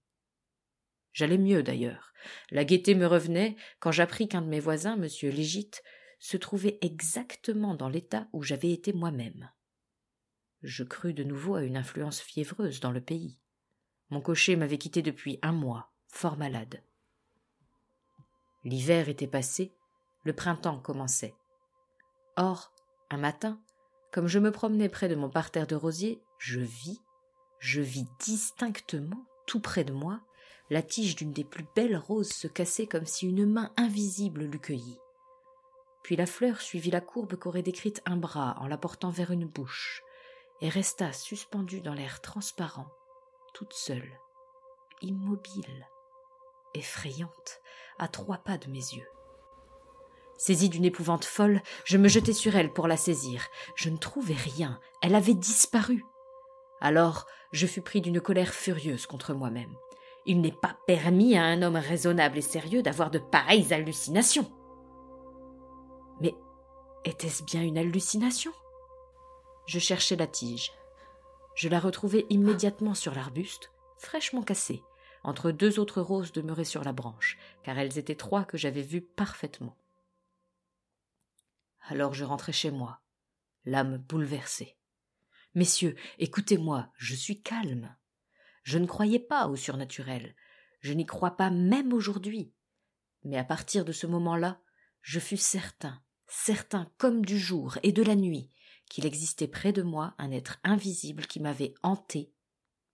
J'allais 1.13 1.38
mieux 1.38 1.63
d'ailleurs. 1.63 2.14
La 2.52 2.66
gaieté 2.66 2.95
me 2.95 3.06
revenait 3.06 3.56
quand 3.80 3.92
j'appris 3.92 4.28
qu'un 4.28 4.42
de 4.42 4.47
mes 4.47 4.59
voisins, 4.59 4.95
M. 4.95 5.07
Légite, 5.30 5.83
se 6.19 6.38
trouvait 6.38 6.80
exactement 6.81 7.76
dans 7.76 7.90
l'état 7.90 8.28
où 8.33 8.44
j'avais 8.44 8.71
été 8.71 8.94
moi-même. 8.94 9.52
Je 10.61 10.83
crus 10.83 11.14
de 11.14 11.23
nouveau 11.23 11.56
à 11.56 11.64
une 11.64 11.78
influence 11.78 12.21
fiévreuse 12.21 12.80
dans 12.80 12.92
le 12.92 13.02
pays. 13.02 13.38
Mon 14.09 14.21
cocher 14.21 14.56
m'avait 14.56 14.78
quitté 14.78 15.02
depuis 15.02 15.40
un 15.42 15.52
mois, 15.52 15.92
fort 16.07 16.38
malade. 16.38 16.81
L'hiver 18.64 19.09
était 19.09 19.28
passé, 19.28 19.73
le 20.23 20.33
printemps 20.33 20.80
commençait. 20.80 21.35
Or, 22.38 22.73
un 23.09 23.18
matin, 23.18 23.61
comme 24.14 24.28
je 24.28 24.40
me 24.40 24.52
promenais 24.52 24.90
près 24.90 25.09
de 25.09 25.16
mon 25.16 25.30
parterre 25.30 25.68
de 25.68 25.76
rosiers, 25.76 26.21
je 26.38 26.61
vis, 26.61 27.02
je 27.59 27.81
vis 27.81 28.06
distinctement, 28.19 29.26
tout 29.45 29.59
près 29.59 29.83
de 29.83 29.92
moi, 29.92 30.21
la 30.70 30.82
tige 30.82 31.16
d'une 31.16 31.34
des 31.34 31.44
plus 31.44 31.66
belles 31.76 31.98
roses 31.98 32.32
se 32.32 32.48
cassait 32.48 32.88
comme 32.88 33.06
si 33.06 33.28
une 33.28 33.46
main 33.46 33.72
invisible 33.78 34.46
l'eût 34.46 34.60
cueillie. 34.60 35.00
Puis 36.04 36.16
la 36.16 36.26
fleur 36.26 36.62
suivit 36.62 36.92
la 36.92 37.02
courbe 37.02 37.36
qu'aurait 37.36 37.62
décrite 37.62 38.02
un 38.06 38.18
bras 38.18 38.58
en 38.60 38.68
la 38.68 38.78
portant 38.78 39.10
vers 39.10 39.32
une 39.32 39.48
bouche, 39.48 40.04
et 40.62 40.70
resta 40.70 41.14
suspendue 41.14 41.82
dans 41.82 41.94
l'air 41.94 42.22
transparent, 42.22 42.88
toute 43.54 43.74
seule, 43.74 44.20
immobile, 45.02 45.88
effrayante, 46.74 47.62
à 48.00 48.08
trois 48.08 48.38
pas 48.38 48.58
de 48.58 48.70
mes 48.70 48.80
yeux. 48.80 49.08
Saisi 50.38 50.70
d'une 50.70 50.86
épouvante 50.86 51.26
folle, 51.26 51.62
je 51.86 51.98
me 51.98 52.08
jetai 52.08 52.34
sur 52.34 52.56
elle 52.56 52.74
pour 52.74 52.88
la 52.88 52.98
saisir. 52.98 53.48
Je 53.76 53.90
ne 53.90 53.98
trouvais 53.98 54.34
rien, 54.34 54.80
elle 55.02 55.16
avait 55.16 55.36
disparu. 55.36 56.04
Alors 56.82 57.28
je 57.52 57.68
fus 57.68 57.82
pris 57.82 58.02
d'une 58.02 58.20
colère 58.20 58.54
furieuse 58.54 59.06
contre 59.06 59.34
moi-même. 59.34 59.74
Il 60.25 60.42
n'est 60.42 60.51
pas 60.51 60.77
permis 60.87 61.35
à 61.37 61.44
un 61.44 61.61
homme 61.61 61.75
raisonnable 61.75 62.37
et 62.37 62.42
sérieux 62.42 62.81
d'avoir 62.81 63.11
de 63.11 63.19
pareilles 63.19 63.73
hallucinations. 63.73 64.51
Mais 66.21 66.33
était-ce 67.03 67.44
bien 67.44 67.61
une 67.61 67.77
hallucination? 67.77 68.51
Je 69.68 69.80
cherchai 69.80 70.15
la 70.15 70.27
tige. 70.27 70.71
Je 71.56 71.69
la 71.69 71.80
retrouvai 71.80 72.25
immédiatement 72.30 72.94
sur 72.94 73.13
l'arbuste, 73.13 73.71
fraîchement 73.97 74.44
cassée, 74.44 74.83
entre 75.23 75.51
deux 75.51 75.80
autres 75.80 76.01
roses 76.01 76.31
demeurées 76.31 76.65
sur 76.65 76.83
la 76.83 76.94
branche, 76.94 77.37
car 77.63 77.77
elles 77.77 77.97
étaient 77.97 78.15
trois 78.15 78.44
que 78.44 78.57
j'avais 78.57 78.81
vues 78.81 79.01
parfaitement. 79.01 79.77
Alors 81.87 82.13
je 82.13 82.23
rentrai 82.23 82.53
chez 82.53 82.71
moi, 82.71 83.01
l'âme 83.65 83.97
bouleversée. 83.97 84.77
Messieurs, 85.53 85.95
écoutez-moi, 86.18 86.87
je 86.97 87.13
suis 87.13 87.42
calme. 87.42 87.95
Je 88.64 88.78
ne 88.78 88.88
croyais 88.88 89.20
pas 89.20 89.48
au 89.48 89.56
surnaturel. 89.56 90.36
Je 90.80 90.94
n'y 90.94 91.06
crois 91.06 91.38
pas 91.38 91.50
même 91.50 91.94
aujourd'hui. 91.94 92.54
Mais 93.24 93.38
à 93.38 93.44
partir 93.44 93.86
de 93.86 93.92
ce 93.92 94.08
moment-là, 94.08 94.62
je 95.02 95.20
fus 95.20 95.38
certain, 95.38 96.02
certain 96.28 96.92
comme 96.98 97.26
du 97.26 97.38
jour 97.38 97.78
et 97.84 97.92
de 97.92 98.04
la 98.04 98.16
nuit, 98.16 98.50
qu'il 98.90 99.06
existait 99.06 99.48
près 99.48 99.74
de 99.74 99.82
moi 99.82 100.14
un 100.18 100.32
être 100.32 100.60
invisible 100.64 101.26
qui 101.26 101.40
m'avait 101.40 101.74
hanté, 101.84 102.34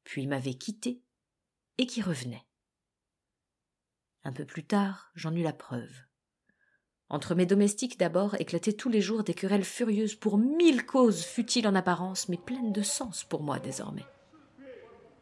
puis 0.04 0.28
m'avait 0.28 0.56
quitté, 0.56 1.04
et 1.78 1.86
qui 1.86 2.02
revenait. 2.02 2.46
Un 4.24 4.34
peu 4.34 4.46
plus 4.46 4.66
tard, 4.66 5.12
j'en 5.16 5.36
eus 5.36 5.44
la 5.44 5.54
preuve. 5.54 6.04
Entre 7.10 7.34
mes 7.34 7.46
domestiques 7.46 7.98
d'abord 7.98 8.36
éclataient 8.36 8.74
tous 8.74 8.90
les 8.90 9.02
jours 9.02 9.24
des 9.24 9.34
querelles 9.34 9.64
furieuses 9.64 10.16
pour 10.16 10.38
mille 10.38 10.86
causes 10.86 11.24
futiles 11.24 11.68
en 11.68 11.74
apparence, 11.74 12.30
mais 12.30 12.38
pleines 12.38 12.74
de 12.74 12.84
sens 12.84 13.24
pour 13.24 13.42
moi 13.42 13.60
désormais. 13.60 14.06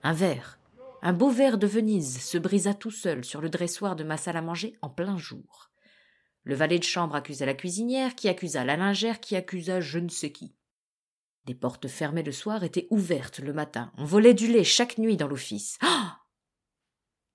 Un 0.07 0.13
verre, 0.13 0.57
un 1.01 1.11
beau 1.11 1.29
verre 1.29 1.57
de 1.57 1.67
Venise, 1.67 2.21
se 2.21 2.37
brisa 2.37 2.73
tout 2.73 2.91
seul 2.91 3.25
sur 3.25 3.41
le 3.41 3.49
dressoir 3.49 3.97
de 3.97 4.05
ma 4.05 4.15
salle 4.15 4.37
à 4.37 4.41
manger 4.41 4.77
en 4.81 4.89
plein 4.89 5.17
jour. 5.17 5.69
Le 6.45 6.55
valet 6.55 6.79
de 6.79 6.85
chambre 6.85 7.15
accusa 7.15 7.45
la 7.45 7.53
cuisinière, 7.53 8.15
qui 8.15 8.29
accusa 8.29 8.63
la 8.63 8.77
lingère, 8.77 9.19
qui 9.19 9.35
accusa 9.35 9.81
je 9.81 9.99
ne 9.99 10.07
sais 10.07 10.31
qui. 10.31 10.55
Des 11.43 11.55
portes 11.55 11.89
fermées 11.89 12.23
le 12.23 12.31
soir 12.31 12.63
étaient 12.63 12.87
ouvertes 12.89 13.39
le 13.39 13.51
matin. 13.51 13.91
On 13.97 14.05
volait 14.05 14.33
du 14.33 14.47
lait 14.47 14.63
chaque 14.63 14.97
nuit 14.97 15.17
dans 15.17 15.27
l'office. 15.27 15.77
Ah 15.81 16.21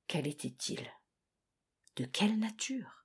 Quel 0.06 0.26
était-il? 0.26 0.80
De 1.96 2.06
quelle 2.06 2.38
nature? 2.38 3.04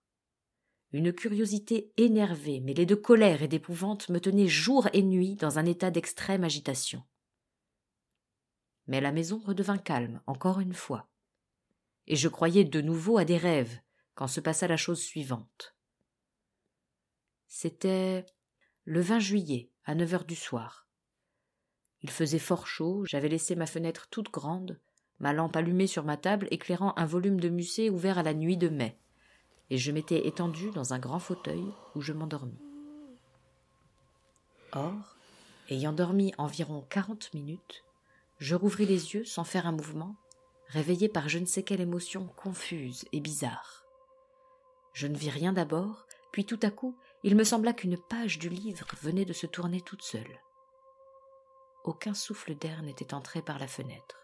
Une 0.93 1.11
curiosité 1.11 1.91
énervée, 1.97 2.61
mêlée 2.61 2.85
de 2.85 2.95
colère 2.95 3.43
et 3.43 3.49
d'épouvante, 3.49 4.07
me 4.07 4.21
tenait 4.21 4.47
jour 4.47 4.87
et 4.93 5.03
nuit 5.03 5.35
dans 5.35 5.59
un 5.59 5.65
état 5.65 5.91
d'extrême 5.91 6.45
agitation. 6.45 7.03
Mais 8.87 9.01
la 9.01 9.11
maison 9.11 9.39
redevint 9.39 9.77
calme, 9.77 10.21
encore 10.27 10.59
une 10.59 10.73
fois. 10.73 11.07
Et 12.07 12.15
je 12.15 12.29
croyais 12.29 12.63
de 12.63 12.81
nouveau 12.81 13.17
à 13.17 13.25
des 13.25 13.37
rêves, 13.37 13.79
quand 14.15 14.27
se 14.27 14.39
passa 14.39 14.67
la 14.67 14.77
chose 14.77 15.01
suivante. 15.01 15.75
C'était 17.47 18.25
le 18.85 19.01
20 19.01 19.19
juillet, 19.19 19.69
à 19.85 19.95
neuf 19.95 20.13
heures 20.13 20.25
du 20.25 20.35
soir. 20.35 20.87
Il 22.01 22.09
faisait 22.09 22.39
fort 22.39 22.67
chaud, 22.67 23.03
j'avais 23.05 23.29
laissé 23.29 23.55
ma 23.55 23.65
fenêtre 23.65 24.07
toute 24.09 24.31
grande, 24.31 24.79
ma 25.19 25.33
lampe 25.33 25.55
allumée 25.55 25.87
sur 25.87 26.03
ma 26.03 26.17
table 26.17 26.47
éclairant 26.51 26.93
un 26.95 27.05
volume 27.05 27.39
de 27.39 27.49
Musset 27.49 27.89
ouvert 27.89 28.17
à 28.17 28.23
la 28.23 28.33
nuit 28.33 28.57
de 28.57 28.69
mai, 28.69 28.99
et 29.69 29.77
je 29.77 29.91
m'étais 29.91 30.27
étendu 30.27 30.71
dans 30.71 30.93
un 30.93 30.99
grand 30.99 31.19
fauteuil 31.19 31.65
où 31.95 32.01
je 32.01 32.13
m'endormis. 32.13 32.59
Or, 34.73 35.17
ayant 35.69 35.93
dormi 35.93 36.33
environ 36.37 36.85
quarante 36.89 37.33
minutes, 37.33 37.83
je 38.37 38.55
rouvris 38.55 38.85
les 38.85 39.13
yeux 39.13 39.25
sans 39.25 39.43
faire 39.43 39.67
un 39.67 39.71
mouvement, 39.71 40.15
réveillé 40.67 41.09
par 41.09 41.29
je 41.29 41.39
ne 41.39 41.45
sais 41.45 41.63
quelle 41.63 41.81
émotion 41.81 42.27
confuse 42.27 43.05
et 43.11 43.19
bizarre. 43.19 43.85
Je 44.93 45.07
ne 45.07 45.17
vis 45.17 45.29
rien 45.29 45.53
d'abord, 45.53 46.05
puis 46.31 46.45
tout 46.45 46.59
à 46.61 46.69
coup 46.69 46.97
il 47.23 47.35
me 47.35 47.43
sembla 47.43 47.73
qu'une 47.73 47.97
page 47.97 48.39
du 48.39 48.49
livre 48.49 48.87
venait 49.01 49.25
de 49.25 49.33
se 49.33 49.47
tourner 49.47 49.81
toute 49.81 50.03
seule. 50.03 50.39
Aucun 51.83 52.13
souffle 52.13 52.55
d'air 52.55 52.83
n'était 52.83 53.13
entré 53.13 53.41
par 53.41 53.59
la 53.59 53.67
fenêtre. 53.67 54.21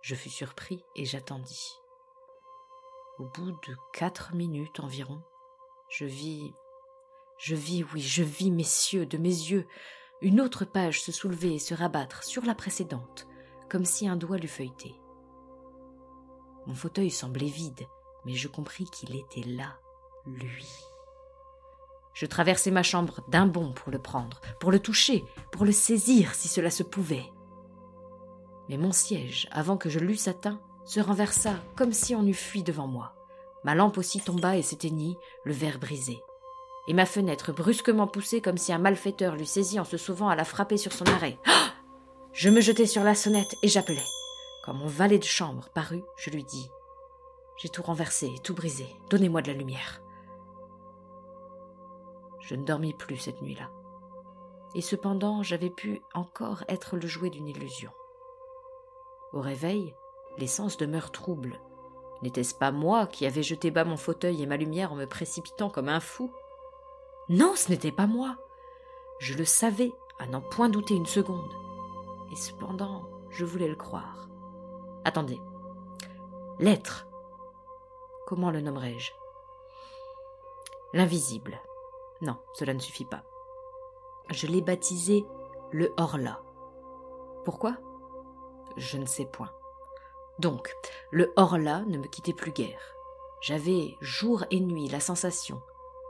Je 0.00 0.14
fus 0.14 0.30
surpris 0.30 0.82
et 0.96 1.04
j'attendis. 1.04 1.76
Au 3.18 3.24
bout 3.24 3.50
de 3.50 3.76
quatre 3.92 4.34
minutes 4.34 4.80
environ, 4.80 5.22
je 5.90 6.04
vis. 6.04 6.52
Je 7.38 7.54
vis, 7.54 7.84
oui, 7.92 8.00
je 8.00 8.22
vis, 8.22 8.50
messieurs, 8.50 9.06
de 9.06 9.18
mes 9.18 9.28
yeux, 9.28 9.66
une 10.22 10.40
autre 10.40 10.64
page 10.64 11.02
se 11.02 11.10
soulever 11.10 11.54
et 11.54 11.58
se 11.58 11.74
rabattre 11.74 12.22
sur 12.22 12.44
la 12.44 12.54
précédente, 12.54 13.26
comme 13.68 13.84
si 13.84 14.06
un 14.06 14.16
doigt 14.16 14.38
l'eût 14.38 14.46
feuilleté. 14.46 14.94
Mon 16.66 16.74
fauteuil 16.74 17.10
semblait 17.10 17.46
vide, 17.46 17.86
mais 18.24 18.34
je 18.34 18.46
compris 18.46 18.84
qu'il 18.84 19.16
était 19.16 19.48
là, 19.48 19.80
lui. 20.24 20.68
Je 22.14 22.26
traversai 22.26 22.70
ma 22.70 22.84
chambre 22.84 23.24
d'un 23.28 23.46
bond 23.46 23.72
pour 23.72 23.90
le 23.90 23.98
prendre, 23.98 24.40
pour 24.60 24.70
le 24.70 24.78
toucher, 24.78 25.24
pour 25.50 25.64
le 25.64 25.72
saisir 25.72 26.34
si 26.34 26.46
cela 26.46 26.70
se 26.70 26.84
pouvait. 26.84 27.28
Mais 28.68 28.76
mon 28.76 28.92
siège, 28.92 29.48
avant 29.50 29.76
que 29.76 29.88
je 29.88 29.98
l'eusse 29.98 30.28
atteint, 30.28 30.60
se 30.84 31.00
renversa 31.00 31.54
comme 31.74 31.92
si 31.92 32.14
on 32.14 32.26
eût 32.26 32.34
fui 32.34 32.62
devant 32.62 32.86
moi. 32.86 33.16
Ma 33.64 33.74
lampe 33.74 33.98
aussi 33.98 34.20
tomba 34.20 34.56
et 34.56 34.62
s'éteignit, 34.62 35.16
le 35.44 35.52
verre 35.52 35.80
brisé. 35.80 36.20
Et 36.88 36.94
ma 36.94 37.06
fenêtre 37.06 37.52
brusquement 37.52 38.06
poussée 38.06 38.40
comme 38.40 38.58
si 38.58 38.72
un 38.72 38.78
malfaiteur 38.78 39.36
l'eût 39.36 39.44
saisie 39.44 39.78
en 39.78 39.84
se 39.84 39.96
sauvant 39.96 40.28
à 40.28 40.36
la 40.36 40.44
frapper 40.44 40.76
sur 40.76 40.92
son 40.92 41.06
arrêt. 41.06 41.38
Ah 41.46 41.72
je 42.32 42.48
me 42.48 42.62
jetai 42.62 42.86
sur 42.86 43.04
la 43.04 43.14
sonnette 43.14 43.56
et 43.62 43.68
j'appelai. 43.68 44.02
Quand 44.64 44.72
mon 44.72 44.86
valet 44.86 45.18
de 45.18 45.24
chambre 45.24 45.68
parut, 45.74 46.02
je 46.16 46.30
lui 46.30 46.44
dis 46.44 46.70
J'ai 47.58 47.68
tout 47.68 47.82
renversé, 47.82 48.34
tout 48.42 48.54
brisé. 48.54 48.86
Donnez-moi 49.10 49.42
de 49.42 49.48
la 49.48 49.58
lumière. 49.58 50.00
Je 52.40 52.54
ne 52.54 52.64
dormis 52.64 52.94
plus 52.94 53.18
cette 53.18 53.42
nuit-là. 53.42 53.70
Et 54.74 54.80
cependant, 54.80 55.42
j'avais 55.42 55.68
pu 55.68 56.00
encore 56.14 56.64
être 56.68 56.96
le 56.96 57.06
jouet 57.06 57.28
d'une 57.28 57.48
illusion. 57.48 57.90
Au 59.34 59.40
réveil, 59.40 59.94
les 60.38 60.46
sens 60.46 60.78
demeurent 60.78 61.12
troubles. 61.12 61.60
N'était-ce 62.22 62.54
pas 62.54 62.72
moi 62.72 63.06
qui 63.06 63.26
avais 63.26 63.42
jeté 63.42 63.70
bas 63.70 63.84
mon 63.84 63.98
fauteuil 63.98 64.42
et 64.42 64.46
ma 64.46 64.56
lumière 64.56 64.92
en 64.92 64.96
me 64.96 65.06
précipitant 65.06 65.68
comme 65.68 65.88
un 65.88 66.00
fou? 66.00 66.32
Non, 67.28 67.54
ce 67.56 67.70
n'était 67.70 67.92
pas 67.92 68.06
moi. 68.06 68.36
Je 69.18 69.34
le 69.34 69.44
savais, 69.44 69.92
à 70.18 70.26
n'en 70.26 70.40
point 70.40 70.68
douter 70.68 70.94
une 70.94 71.06
seconde. 71.06 71.52
Et 72.32 72.36
cependant, 72.36 73.08
je 73.30 73.44
voulais 73.44 73.68
le 73.68 73.76
croire. 73.76 74.28
Attendez. 75.04 75.40
L'être. 76.58 77.06
Comment 78.26 78.50
le 78.50 78.60
nommerai-je 78.60 79.12
L'invisible. 80.92 81.60
Non, 82.20 82.36
cela 82.54 82.74
ne 82.74 82.78
suffit 82.78 83.04
pas. 83.04 83.24
Je 84.30 84.46
l'ai 84.46 84.60
baptisé 84.60 85.24
le 85.70 85.92
Horla. 85.96 86.40
Pourquoi? 87.44 87.76
Je 88.76 88.98
ne 88.98 89.06
sais 89.06 89.24
point. 89.24 89.50
Donc, 90.38 90.74
le 91.10 91.32
Horla 91.36 91.82
ne 91.86 91.98
me 91.98 92.06
quittait 92.06 92.32
plus 92.32 92.52
guère. 92.52 92.94
J'avais 93.40 93.96
jour 94.00 94.44
et 94.50 94.60
nuit 94.60 94.88
la 94.88 95.00
sensation, 95.00 95.60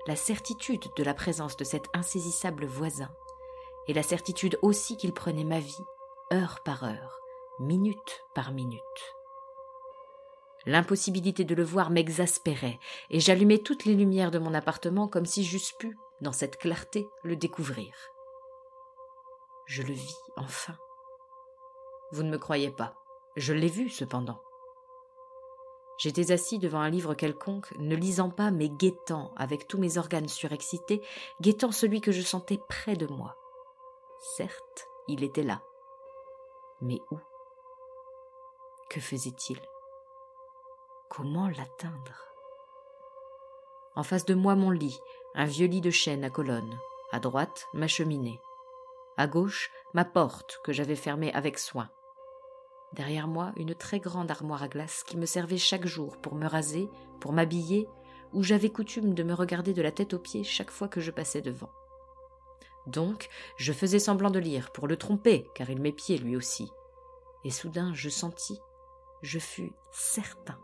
la 0.07 0.17
certitude 0.17 0.89
de 0.97 1.05
la 1.05 1.15
présence 1.15 1.57
de 1.57 1.65
cet 1.65 1.87
insaisissable 1.95 2.67
voisin, 2.67 3.11
et 3.89 3.93
la 3.93 4.03
certitude 4.03 4.59
aussi 4.63 4.97
qu'il 4.97 5.13
prenait 5.13 5.45
ma 5.45 5.61
vie, 5.61 5.85
heure 6.33 6.61
par 6.65 6.85
heure, 6.85 7.19
minute 7.61 8.23
par 8.35 8.53
minute. 8.53 8.81
L'impossibilité 10.67 11.45
de 11.45 11.55
le 11.55 11.65
voir 11.65 11.91
m'exaspérait, 11.91 12.79
et 13.11 13.21
j'allumais 13.21 13.59
toutes 13.59 13.85
les 13.85 13.95
lumières 13.95 14.31
de 14.31 14.39
mon 14.39 14.55
appartement 14.55 15.09
comme 15.09 15.27
si 15.27 15.45
j'eusse 15.45 15.73
pu, 15.73 15.97
dans 16.21 16.33
cette 16.33 16.57
clarté, 16.57 17.09
le 17.25 17.35
découvrir. 17.35 17.95
Je 19.67 19.83
le 19.83 19.93
vis 19.93 20.19
enfin. 20.37 20.77
Vous 22.13 22.23
ne 22.23 22.31
me 22.31 22.39
croyez 22.39 22.71
pas. 22.71 22.95
Je 23.37 23.53
l'ai 23.53 23.69
vu 23.69 23.89
cependant. 23.89 24.41
J'étais 26.03 26.33
assis 26.33 26.59
devant 26.59 26.81
un 26.81 26.91
livre 26.91 27.15
quelconque, 27.15 27.73
ne 27.79 27.95
lisant 27.95 28.29
pas, 28.29 28.51
mais 28.51 28.69
guettant, 28.69 29.33
avec 29.37 29.69
tous 29.69 29.79
mes 29.79 29.99
organes 29.99 30.27
surexcités, 30.27 31.01
guettant 31.41 31.71
celui 31.71 32.01
que 32.01 32.11
je 32.11 32.23
sentais 32.23 32.59
près 32.69 32.97
de 32.97 33.07
moi. 33.07 33.37
Certes, 34.37 34.89
il 35.07 35.23
était 35.23 35.45
là. 35.45 35.63
Mais 36.81 37.01
où? 37.13 37.21
Que 38.91 38.99
faisait-il? 38.99 39.61
Comment 41.09 41.47
l'atteindre? 41.47 42.27
En 43.95 44.03
face 44.03 44.25
de 44.25 44.35
moi 44.35 44.57
mon 44.57 44.71
lit, 44.71 44.99
un 45.37 45.45
vieux 45.45 45.69
lit 45.69 45.81
de 45.83 45.91
chêne 45.91 46.25
à 46.25 46.31
colonnes. 46.31 46.81
À 47.13 47.21
droite, 47.21 47.69
ma 47.75 47.87
cheminée. 47.87 48.41
À 49.17 49.29
gauche, 49.29 49.71
ma 49.95 50.05
porte 50.05 50.59
que 50.65 50.73
j'avais 50.73 50.97
fermée 50.97 51.33
avec 51.33 51.61
soin. 51.61 51.91
Derrière 52.95 53.27
moi, 53.27 53.53
une 53.57 53.75
très 53.75 54.01
grande 54.01 54.31
armoire 54.31 54.63
à 54.63 54.69
glace 54.69 55.03
qui 55.05 55.17
me 55.17 55.27
servait 55.27 55.57
chaque 55.57 55.87
jour 55.87 56.19
pour 56.19 56.35
me 56.35 56.47
raser, 56.47 56.91
pour 57.21 57.33
m'habiller, 57.33 57.89
où 58.33 58.43
j'avais 58.43 58.71
coutume 58.71 59.15
de 59.15 59.23
me 59.23 59.35
regarder 59.35 59.73
de 59.73 59.83
la 59.83 59.93
tête 59.93 60.15
aux 60.15 60.19
pieds 60.19 60.45
chaque 60.45 60.71
fois 60.71 60.89
que 60.89 61.01
je 61.01 61.11
passais 61.11 61.41
devant. 61.41 61.71
Donc, 62.87 63.29
je 63.57 63.73
faisais 63.73 63.99
semblant 63.99 64.31
de 64.31 64.39
lire 64.39 64.73
pour 64.73 64.89
le 64.89 64.97
tromper, 64.97 65.49
car 65.55 65.71
il 65.71 65.81
m'épiait 65.81 66.19
lui 66.19 66.37
aussi. 66.37 66.71
Et 67.45 67.51
soudain, 67.51 67.93
je 67.95 68.09
sentis, 68.09 68.61
je 69.23 69.39
fus 69.39 69.73
certain 69.91 70.59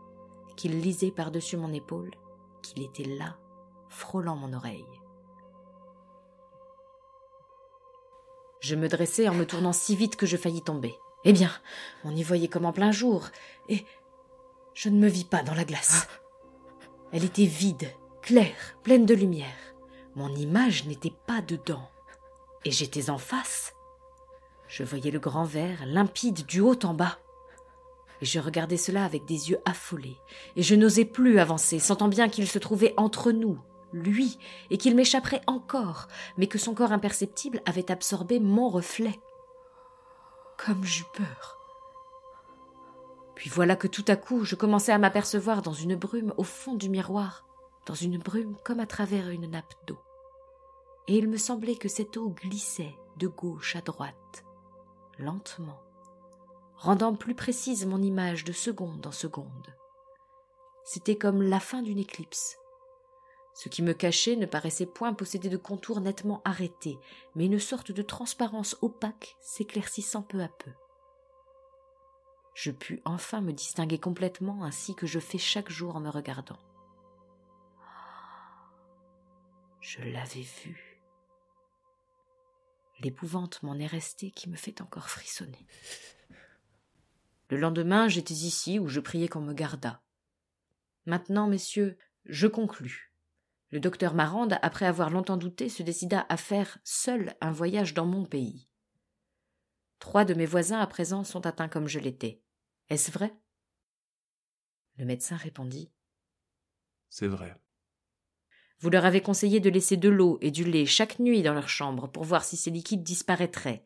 qu'il 0.55 0.81
lisait 0.81 1.11
par-dessus 1.11 1.57
mon 1.57 1.73
épaule, 1.73 2.11
qu'il 2.61 2.83
était 2.83 3.03
là, 3.03 3.37
frôlant 3.87 4.35
mon 4.35 4.53
oreille. 4.53 4.85
Je 8.59 8.75
me 8.75 8.89
dressai 8.89 9.29
en 9.29 9.33
me 9.33 9.45
tournant 9.45 9.71
si 9.71 9.95
vite 9.95 10.17
que 10.17 10.25
je 10.25 10.35
faillis 10.35 10.61
tomber. 10.61 10.99
Eh 11.25 11.33
bien, 11.33 11.51
on 12.03 12.15
y 12.15 12.23
voyait 12.23 12.47
comme 12.47 12.65
en 12.65 12.71
plein 12.71 12.91
jour, 12.91 13.27
et 13.67 13.85
je 14.73 14.89
ne 14.89 14.99
me 14.99 15.07
vis 15.07 15.25
pas 15.25 15.43
dans 15.43 15.53
la 15.53 15.65
glace. 15.65 16.07
Elle 17.11 17.25
était 17.25 17.45
vide, 17.45 17.91
claire, 18.21 18.77
pleine 18.83 19.05
de 19.05 19.13
lumière. 19.13 19.75
Mon 20.15 20.33
image 20.35 20.85
n'était 20.85 21.13
pas 21.27 21.41
dedans, 21.41 21.89
et 22.63 22.71
j'étais 22.71 23.09
en 23.09 23.17
face. 23.17 23.73
Je 24.67 24.83
voyais 24.83 25.11
le 25.11 25.19
grand 25.19 25.43
verre, 25.43 25.85
limpide 25.85 26.45
du 26.45 26.61
haut 26.61 26.79
en 26.83 26.93
bas. 26.93 27.17
et 28.21 28.25
je 28.25 28.39
regardais 28.39 28.77
cela 28.77 29.05
avec 29.05 29.25
des 29.25 29.49
yeux 29.49 29.59
affolés, 29.65 30.17
et 30.55 30.61
je 30.61 30.75
n'osais 30.75 31.05
plus 31.05 31.39
avancer, 31.39 31.79
sentant 31.79 32.09
bien 32.09 32.29
qu'il 32.29 32.47
se 32.47 32.59
trouvait 32.59 32.93
entre 32.97 33.31
nous, 33.31 33.57
lui, 33.93 34.37
et 34.69 34.77
qu'il 34.77 34.95
m'échapperait 34.95 35.41
encore, 35.47 36.07
mais 36.37 36.47
que 36.47 36.57
son 36.57 36.73
corps 36.73 36.91
imperceptible 36.91 37.61
avait 37.65 37.91
absorbé 37.91 38.39
mon 38.39 38.69
reflet. 38.69 39.19
Comme 40.65 40.83
j'eus 40.83 41.05
peur. 41.13 41.57
Puis 43.35 43.49
voilà 43.49 43.77
que 43.77 43.87
tout 43.87 44.03
à 44.09 44.17
coup 44.17 44.43
je 44.43 44.55
commençais 44.55 44.91
à 44.91 44.97
m'apercevoir 44.97 45.61
dans 45.61 45.73
une 45.73 45.95
brume 45.95 46.33
au 46.37 46.43
fond 46.43 46.75
du 46.75 46.89
miroir, 46.89 47.47
dans 47.85 47.95
une 47.95 48.17
brume 48.17 48.57
comme 48.65 48.81
à 48.81 48.85
travers 48.85 49.29
une 49.29 49.49
nappe 49.49 49.73
d'eau. 49.87 49.99
Et 51.07 51.17
il 51.17 51.29
me 51.29 51.37
semblait 51.37 51.77
que 51.77 51.87
cette 51.87 52.17
eau 52.17 52.29
glissait 52.29 52.95
de 53.15 53.27
gauche 53.27 53.77
à 53.77 53.81
droite, 53.81 54.43
lentement, 55.17 55.79
rendant 56.75 57.15
plus 57.15 57.35
précise 57.35 57.85
mon 57.85 58.01
image 58.01 58.43
de 58.43 58.51
seconde 58.51 59.07
en 59.07 59.11
seconde. 59.13 59.73
C'était 60.83 61.17
comme 61.17 61.41
la 61.41 61.61
fin 61.61 61.81
d'une 61.81 61.99
éclipse. 61.99 62.58
Ce 63.53 63.69
qui 63.69 63.81
me 63.81 63.93
cachait 63.93 64.35
ne 64.35 64.45
paraissait 64.45 64.85
point 64.85 65.13
posséder 65.13 65.49
de 65.49 65.57
contours 65.57 66.01
nettement 66.01 66.41
arrêtés, 66.45 66.97
mais 67.35 67.45
une 67.45 67.59
sorte 67.59 67.91
de 67.91 68.01
transparence 68.01 68.77
opaque 68.81 69.35
s'éclaircissant 69.41 70.21
peu 70.21 70.41
à 70.41 70.47
peu. 70.47 70.71
Je 72.53 72.71
pus 72.71 73.01
enfin 73.05 73.41
me 73.41 73.53
distinguer 73.53 73.99
complètement 73.99 74.63
ainsi 74.63 74.95
que 74.95 75.07
je 75.07 75.19
fais 75.19 75.37
chaque 75.37 75.69
jour 75.69 75.95
en 75.95 76.01
me 76.01 76.09
regardant. 76.09 76.59
Je 79.81 80.01
l'avais 80.01 80.41
vu. 80.41 81.01
L'épouvante 82.99 83.63
m'en 83.63 83.75
est 83.75 83.87
restée 83.87 84.31
qui 84.31 84.49
me 84.49 84.55
fait 84.55 84.81
encore 84.81 85.09
frissonner. 85.09 85.65
Le 87.49 87.57
lendemain, 87.57 88.07
j'étais 88.07 88.33
ici 88.33 88.77
où 88.77 88.87
je 88.87 88.99
priais 88.99 89.27
qu'on 89.27 89.41
me 89.41 89.53
gardât. 89.53 90.01
Maintenant, 91.05 91.47
messieurs, 91.47 91.97
je 92.25 92.45
conclus. 92.45 93.08
Le 93.71 93.79
docteur 93.79 94.15
Marande, 94.15 94.57
après 94.61 94.85
avoir 94.85 95.09
longtemps 95.09 95.37
douté, 95.37 95.69
se 95.69 95.83
décida 95.83 96.25
à 96.29 96.37
faire 96.37 96.79
seul 96.83 97.35
un 97.39 97.51
voyage 97.51 97.93
dans 97.93 98.05
mon 98.05 98.25
pays. 98.25 98.67
Trois 99.99 100.25
de 100.25 100.33
mes 100.33 100.45
voisins 100.45 100.79
à 100.79 100.87
présent 100.87 101.23
sont 101.23 101.45
atteints 101.45 101.67
comme 101.67 101.87
je 101.87 101.99
l'étais. 101.99 102.41
Est-ce 102.89 103.11
vrai? 103.11 103.33
Le 104.97 105.05
médecin 105.05 105.35
répondit. 105.35 105.91
C'est 107.09 107.27
vrai. 107.27 107.55
Vous 108.79 108.89
leur 108.89 109.05
avez 109.05 109.21
conseillé 109.21 109.59
de 109.59 109.69
laisser 109.69 109.97
de 109.97 110.09
l'eau 110.09 110.37
et 110.41 110.51
du 110.51 110.63
lait 110.63 110.85
chaque 110.85 111.19
nuit 111.19 111.41
dans 111.41 111.53
leur 111.53 111.69
chambre 111.69 112.07
pour 112.07 112.23
voir 112.23 112.43
si 112.43 112.57
ces 112.57 112.71
liquides 112.71 113.03
disparaîtraient. 113.03 113.85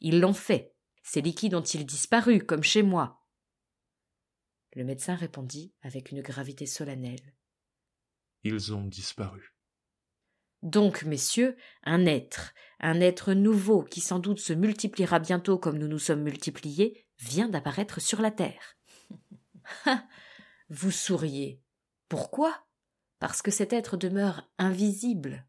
Ils 0.00 0.20
l'ont 0.20 0.34
fait. 0.34 0.74
Ces 1.02 1.20
liquides 1.20 1.54
ont-ils 1.54 1.84
disparu, 1.84 2.40
comme 2.40 2.62
chez 2.62 2.82
moi? 2.82 3.20
Le 4.74 4.84
médecin 4.84 5.16
répondit 5.16 5.74
avec 5.82 6.12
une 6.12 6.22
gravité 6.22 6.64
solennelle. 6.64 7.34
Ils 8.44 8.74
ont 8.74 8.84
disparu. 8.84 9.54
Donc, 10.62 11.04
messieurs, 11.04 11.56
un 11.84 12.04
être, 12.06 12.52
un 12.80 13.00
être 13.00 13.32
nouveau 13.32 13.82
qui 13.82 14.00
sans 14.00 14.18
doute 14.18 14.40
se 14.40 14.52
multipliera 14.52 15.18
bientôt 15.18 15.58
comme 15.58 15.78
nous 15.78 15.88
nous 15.88 15.98
sommes 15.98 16.22
multipliés, 16.22 17.06
vient 17.18 17.48
d'apparaître 17.48 18.00
sur 18.00 18.20
la 18.20 18.30
terre. 18.30 18.76
Vous 20.68 20.90
souriez. 20.90 21.62
Pourquoi? 22.08 22.66
Parce 23.18 23.42
que 23.42 23.50
cet 23.50 23.72
être 23.72 23.96
demeure 23.96 24.50
invisible. 24.58 25.46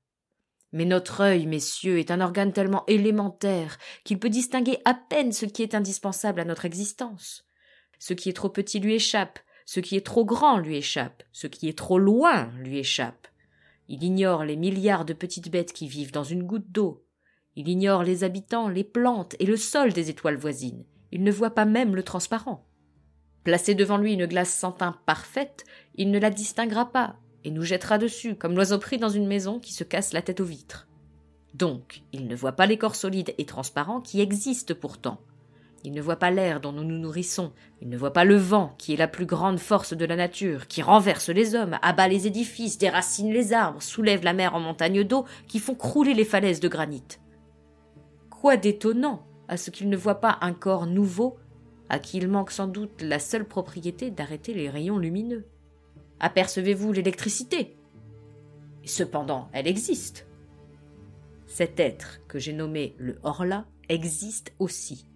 Mais 0.71 0.85
notre 0.85 1.21
œil, 1.21 1.45
messieurs, 1.47 1.99
est 1.99 2.11
un 2.11 2.21
organe 2.21 2.53
tellement 2.53 2.85
élémentaire 2.87 3.77
qu'il 4.05 4.19
peut 4.19 4.29
distinguer 4.29 4.79
à 4.85 4.93
peine 4.93 5.33
ce 5.33 5.45
qui 5.45 5.63
est 5.63 5.75
indispensable 5.75 6.39
à 6.39 6.45
notre 6.45 6.65
existence. 6.65 7.45
Ce 7.99 8.13
qui 8.13 8.29
est 8.29 8.33
trop 8.33 8.49
petit 8.49 8.79
lui 8.79 8.95
échappe, 8.95 9.39
ce 9.71 9.79
qui 9.79 9.95
est 9.95 10.05
trop 10.05 10.25
grand 10.25 10.57
lui 10.57 10.75
échappe, 10.75 11.23
ce 11.31 11.47
qui 11.47 11.69
est 11.69 11.77
trop 11.77 11.97
loin 11.97 12.51
lui 12.57 12.79
échappe. 12.79 13.29
Il 13.87 14.03
ignore 14.03 14.43
les 14.43 14.57
milliards 14.57 15.05
de 15.05 15.13
petites 15.13 15.49
bêtes 15.49 15.71
qui 15.71 15.87
vivent 15.87 16.11
dans 16.11 16.25
une 16.25 16.43
goutte 16.43 16.69
d'eau. 16.69 17.05
Il 17.55 17.69
ignore 17.69 18.03
les 18.03 18.25
habitants, 18.25 18.67
les 18.67 18.83
plantes 18.83 19.37
et 19.39 19.45
le 19.45 19.55
sol 19.55 19.93
des 19.93 20.09
étoiles 20.09 20.35
voisines. 20.35 20.83
Il 21.13 21.23
ne 21.23 21.31
voit 21.31 21.55
pas 21.55 21.63
même 21.63 21.95
le 21.95 22.03
transparent. 22.03 22.67
Placé 23.45 23.73
devant 23.73 23.95
lui 23.95 24.11
une 24.11 24.25
glace 24.25 24.53
sans 24.53 24.73
teint 24.73 24.99
parfaite, 25.05 25.63
il 25.95 26.11
ne 26.11 26.19
la 26.19 26.31
distinguera 26.31 26.91
pas, 26.91 27.15
et 27.45 27.49
nous 27.49 27.63
jettera 27.63 27.97
dessus, 27.97 28.35
comme 28.35 28.55
l'oiseau 28.55 28.77
pris 28.77 28.97
dans 28.97 29.07
une 29.07 29.27
maison 29.27 29.57
qui 29.57 29.71
se 29.71 29.85
casse 29.85 30.11
la 30.11 30.21
tête 30.21 30.41
aux 30.41 30.45
vitres. 30.45 30.89
Donc, 31.53 32.03
il 32.11 32.27
ne 32.27 32.35
voit 32.35 32.57
pas 32.57 32.65
les 32.65 32.77
corps 32.77 32.97
solides 32.97 33.33
et 33.37 33.45
transparents 33.45 34.01
qui 34.01 34.19
existent 34.19 34.75
pourtant. 34.75 35.21
Il 35.83 35.93
ne 35.93 36.01
voit 36.01 36.17
pas 36.17 36.29
l'air 36.29 36.61
dont 36.61 36.71
nous 36.71 36.83
nous 36.83 36.99
nourrissons, 36.99 37.53
il 37.81 37.89
ne 37.89 37.97
voit 37.97 38.13
pas 38.13 38.23
le 38.23 38.35
vent, 38.35 38.75
qui 38.77 38.93
est 38.93 38.97
la 38.97 39.07
plus 39.07 39.25
grande 39.25 39.59
force 39.59 39.93
de 39.93 40.05
la 40.05 40.15
nature, 40.15 40.67
qui 40.67 40.83
renverse 40.83 41.29
les 41.29 41.55
hommes, 41.55 41.79
abat 41.81 42.07
les 42.07 42.27
édifices, 42.27 42.77
déracine 42.77 43.31
les 43.31 43.51
arbres, 43.51 43.81
soulève 43.81 44.23
la 44.23 44.33
mer 44.33 44.53
en 44.53 44.59
montagnes 44.59 45.03
d'eau, 45.03 45.25
qui 45.47 45.59
font 45.59 45.73
crouler 45.73 46.13
les 46.13 46.25
falaises 46.25 46.59
de 46.59 46.67
granit. 46.67 47.03
Quoi 48.29 48.57
d'étonnant 48.57 49.25
à 49.47 49.57
ce 49.57 49.71
qu'il 49.71 49.89
ne 49.89 49.97
voit 49.97 50.21
pas 50.21 50.37
un 50.41 50.53
corps 50.53 50.85
nouveau, 50.85 51.37
à 51.89 51.97
qui 51.97 52.17
il 52.17 52.27
manque 52.27 52.51
sans 52.51 52.67
doute 52.67 53.01
la 53.01 53.19
seule 53.19 53.45
propriété 53.45 54.11
d'arrêter 54.11 54.53
les 54.53 54.69
rayons 54.69 54.99
lumineux 54.99 55.45
Apercevez-vous 56.19 56.93
l'électricité? 56.93 57.75
Cependant, 58.85 59.49
elle 59.53 59.67
existe. 59.67 60.27
Cet 61.47 61.79
être 61.79 62.21
que 62.27 62.37
j'ai 62.37 62.53
nommé 62.53 62.95
le 62.97 63.17
Horla 63.23 63.65
existe 63.89 64.53
aussi. 64.59 65.07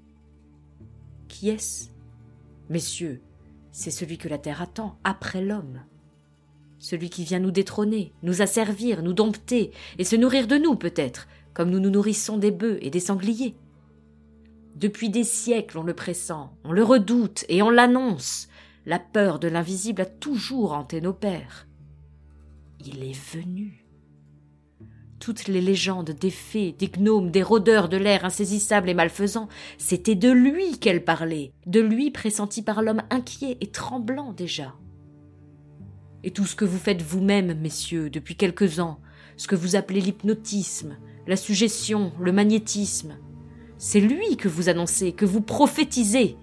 Qui 1.38 1.50
est-ce? 1.50 1.90
Messieurs, 2.70 3.22
c'est 3.74 3.92
celui 3.92 4.18
que 4.18 4.30
la 4.30 4.38
terre 4.38 4.62
attend 4.62 4.98
après 5.04 5.42
l'homme. 5.42 5.82
Celui 6.80 7.10
qui 7.10 7.26
vient 7.26 7.40
nous 7.40 7.52
détrôner, 7.52 8.14
nous 8.24 8.42
asservir, 8.42 9.04
nous 9.04 9.12
dompter, 9.12 9.72
et 9.98 10.06
se 10.06 10.16
nourrir 10.16 10.48
de 10.48 10.56
nous 10.56 10.78
peut-être, 10.78 11.28
comme 11.54 11.72
nous 11.72 11.82
nous 11.82 11.90
nourrissons 11.90 12.38
des 12.38 12.52
bœufs 12.52 12.78
et 12.80 12.90
des 12.90 13.02
sangliers. 13.02 13.54
Depuis 14.78 15.10
des 15.10 15.26
siècles 15.26 15.78
on 15.78 15.84
le 15.84 15.94
pressent, 15.94 16.56
on 16.64 16.72
le 16.72 16.86
redoute 16.86 17.44
et 17.50 17.62
on 17.62 17.70
l'annonce, 17.70 18.48
la 18.86 18.98
peur 18.98 19.38
de 19.38 19.50
l'invisible 19.50 20.04
a 20.04 20.06
toujours 20.06 20.72
hanté 20.72 21.02
nos 21.02 21.12
pères. 21.12 21.68
Il 22.80 23.04
est 23.04 23.36
venu. 23.36 23.85
Toutes 25.26 25.48
les 25.48 25.60
légendes 25.60 26.12
des 26.12 26.30
fées, 26.30 26.76
des 26.78 26.88
gnomes, 26.88 27.32
des 27.32 27.42
rôdeurs 27.42 27.90
de 27.90 27.98
l'air 27.98 28.26
insaisissable 28.26 28.92
et 28.92 28.94
malfaisant, 28.94 29.48
c'était 29.80 30.14
de 30.14 30.30
lui 30.30 30.78
qu'elles 30.78 31.04
parlaient, 31.04 31.52
de 31.66 31.82
lui 31.82 32.12
pressenti 32.12 32.62
par 32.62 32.84
l'homme 32.84 33.02
inquiet 33.10 33.58
et 33.60 33.66
tremblant 33.66 34.34
déjà. 34.34 34.76
Et 36.24 36.30
tout 36.30 36.46
ce 36.46 36.56
que 36.56 36.64
vous 36.64 36.78
faites 36.78 37.02
vous-même, 37.02 37.60
messieurs, 37.60 38.12
depuis 38.12 38.36
quelques 38.36 38.80
ans, 38.80 39.00
ce 39.36 39.48
que 39.48 39.56
vous 39.56 39.76
appelez 39.76 40.00
l'hypnotisme, 40.00 40.96
la 41.26 41.38
suggestion, 41.38 42.14
le 42.20 42.32
magnétisme, 42.32 43.18
c'est 43.80 44.02
lui 44.02 44.38
que 44.38 44.48
vous 44.48 44.70
annoncez, 44.70 45.12
que 45.12 45.26
vous 45.26 45.42
prophétisez, 45.42 46.38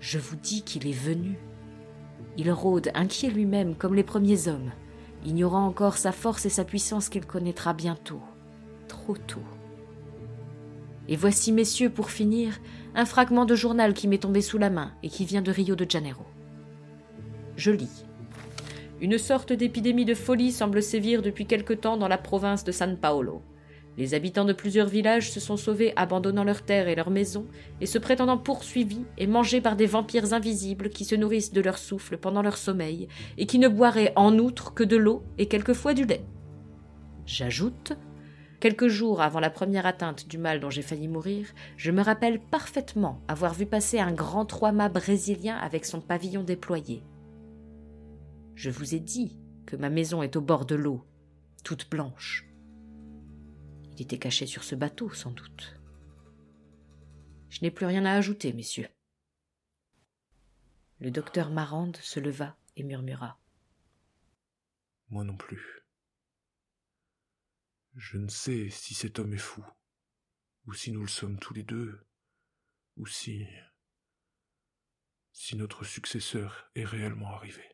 je 0.00 0.18
vous 0.18 0.36
dis 0.36 0.60
qu'il 0.60 0.86
est 0.86 0.92
venu. 0.92 1.38
Il 2.36 2.52
rôde 2.52 2.90
inquiet 2.92 3.30
lui-même 3.30 3.74
comme 3.74 3.94
les 3.94 4.04
premiers 4.04 4.48
hommes, 4.48 4.70
ignorant 5.24 5.66
encore 5.66 5.96
sa 5.96 6.12
force 6.12 6.46
et 6.46 6.50
sa 6.50 6.64
puissance 6.64 7.08
qu'il 7.08 7.26
connaîtra 7.26 7.72
bientôt, 7.72 8.20
trop 8.88 9.16
tôt. 9.16 9.42
Et 11.08 11.16
voici, 11.16 11.52
messieurs, 11.52 11.90
pour 11.90 12.10
finir, 12.10 12.60
un 12.94 13.04
fragment 13.04 13.44
de 13.44 13.54
journal 13.54 13.92
qui 13.92 14.08
m'est 14.08 14.18
tombé 14.18 14.40
sous 14.40 14.58
la 14.58 14.70
main 14.70 14.92
et 15.02 15.08
qui 15.08 15.24
vient 15.24 15.42
de 15.42 15.50
Rio 15.50 15.76
de 15.76 15.90
Janeiro. 15.90 16.24
Je 17.56 17.70
lis. 17.70 18.04
Une 19.00 19.18
sorte 19.18 19.52
d'épidémie 19.52 20.04
de 20.04 20.14
folie 20.14 20.52
semble 20.52 20.82
sévir 20.82 21.20
depuis 21.20 21.46
quelque 21.46 21.74
temps 21.74 21.96
dans 21.96 22.08
la 22.08 22.16
province 22.18 22.64
de 22.64 22.72
San 22.72 22.96
Paolo. 22.96 23.42
Les 23.96 24.14
habitants 24.14 24.44
de 24.44 24.52
plusieurs 24.52 24.88
villages 24.88 25.30
se 25.30 25.38
sont 25.38 25.56
sauvés 25.56 25.92
abandonnant 25.94 26.42
leurs 26.42 26.62
terres 26.62 26.88
et 26.88 26.96
leurs 26.96 27.10
maisons, 27.10 27.46
et 27.80 27.86
se 27.86 27.98
prétendant 27.98 28.38
poursuivis 28.38 29.04
et 29.18 29.26
mangés 29.26 29.60
par 29.60 29.76
des 29.76 29.86
vampires 29.86 30.32
invisibles 30.32 30.90
qui 30.90 31.04
se 31.04 31.14
nourrissent 31.14 31.52
de 31.52 31.60
leur 31.60 31.78
souffle 31.78 32.18
pendant 32.18 32.42
leur 32.42 32.56
sommeil, 32.56 33.08
et 33.38 33.46
qui 33.46 33.58
ne 33.58 33.68
boiraient 33.68 34.12
en 34.16 34.38
outre 34.38 34.74
que 34.74 34.84
de 34.84 34.96
l'eau 34.96 35.22
et 35.38 35.46
quelquefois 35.46 35.94
du 35.94 36.04
lait. 36.04 36.24
J'ajoute 37.26 37.92
Quelques 38.64 38.88
jours 38.88 39.20
avant 39.20 39.40
la 39.40 39.50
première 39.50 39.84
atteinte 39.84 40.26
du 40.26 40.38
mal 40.38 40.58
dont 40.58 40.70
j'ai 40.70 40.80
failli 40.80 41.06
mourir, 41.06 41.48
je 41.76 41.90
me 41.90 42.00
rappelle 42.00 42.40
parfaitement 42.40 43.20
avoir 43.28 43.52
vu 43.52 43.66
passer 43.66 43.98
un 43.98 44.12
grand 44.12 44.46
trois-mâts 44.46 44.88
brésilien 44.88 45.56
avec 45.56 45.84
son 45.84 46.00
pavillon 46.00 46.42
déployé. 46.42 47.02
Je 48.54 48.70
vous 48.70 48.94
ai 48.94 49.00
dit 49.00 49.36
que 49.66 49.76
ma 49.76 49.90
maison 49.90 50.22
est 50.22 50.36
au 50.36 50.40
bord 50.40 50.64
de 50.64 50.76
l'eau, 50.76 51.04
toute 51.62 51.90
blanche. 51.90 52.53
Il 53.96 54.02
était 54.02 54.18
caché 54.18 54.46
sur 54.46 54.64
ce 54.64 54.74
bateau, 54.74 55.10
sans 55.12 55.30
doute. 55.30 55.78
Je 57.48 57.60
n'ai 57.62 57.70
plus 57.70 57.86
rien 57.86 58.04
à 58.04 58.12
ajouter, 58.12 58.52
messieurs. 58.52 58.88
Le 60.98 61.10
docteur 61.10 61.50
Marande 61.50 61.96
se 61.98 62.18
leva 62.18 62.56
et 62.76 62.82
murmura. 62.82 63.38
Moi 65.10 65.22
non 65.22 65.36
plus. 65.36 65.84
Je 67.94 68.18
ne 68.18 68.28
sais 68.28 68.70
si 68.70 68.94
cet 68.94 69.20
homme 69.20 69.34
est 69.34 69.38
fou, 69.38 69.64
ou 70.66 70.72
si 70.72 70.90
nous 70.90 71.02
le 71.02 71.08
sommes 71.08 71.38
tous 71.38 71.54
les 71.54 71.62
deux, 71.62 72.04
ou 72.96 73.06
si. 73.06 73.46
si 75.32 75.54
notre 75.56 75.84
successeur 75.84 76.68
est 76.74 76.84
réellement 76.84 77.32
arrivé. 77.32 77.73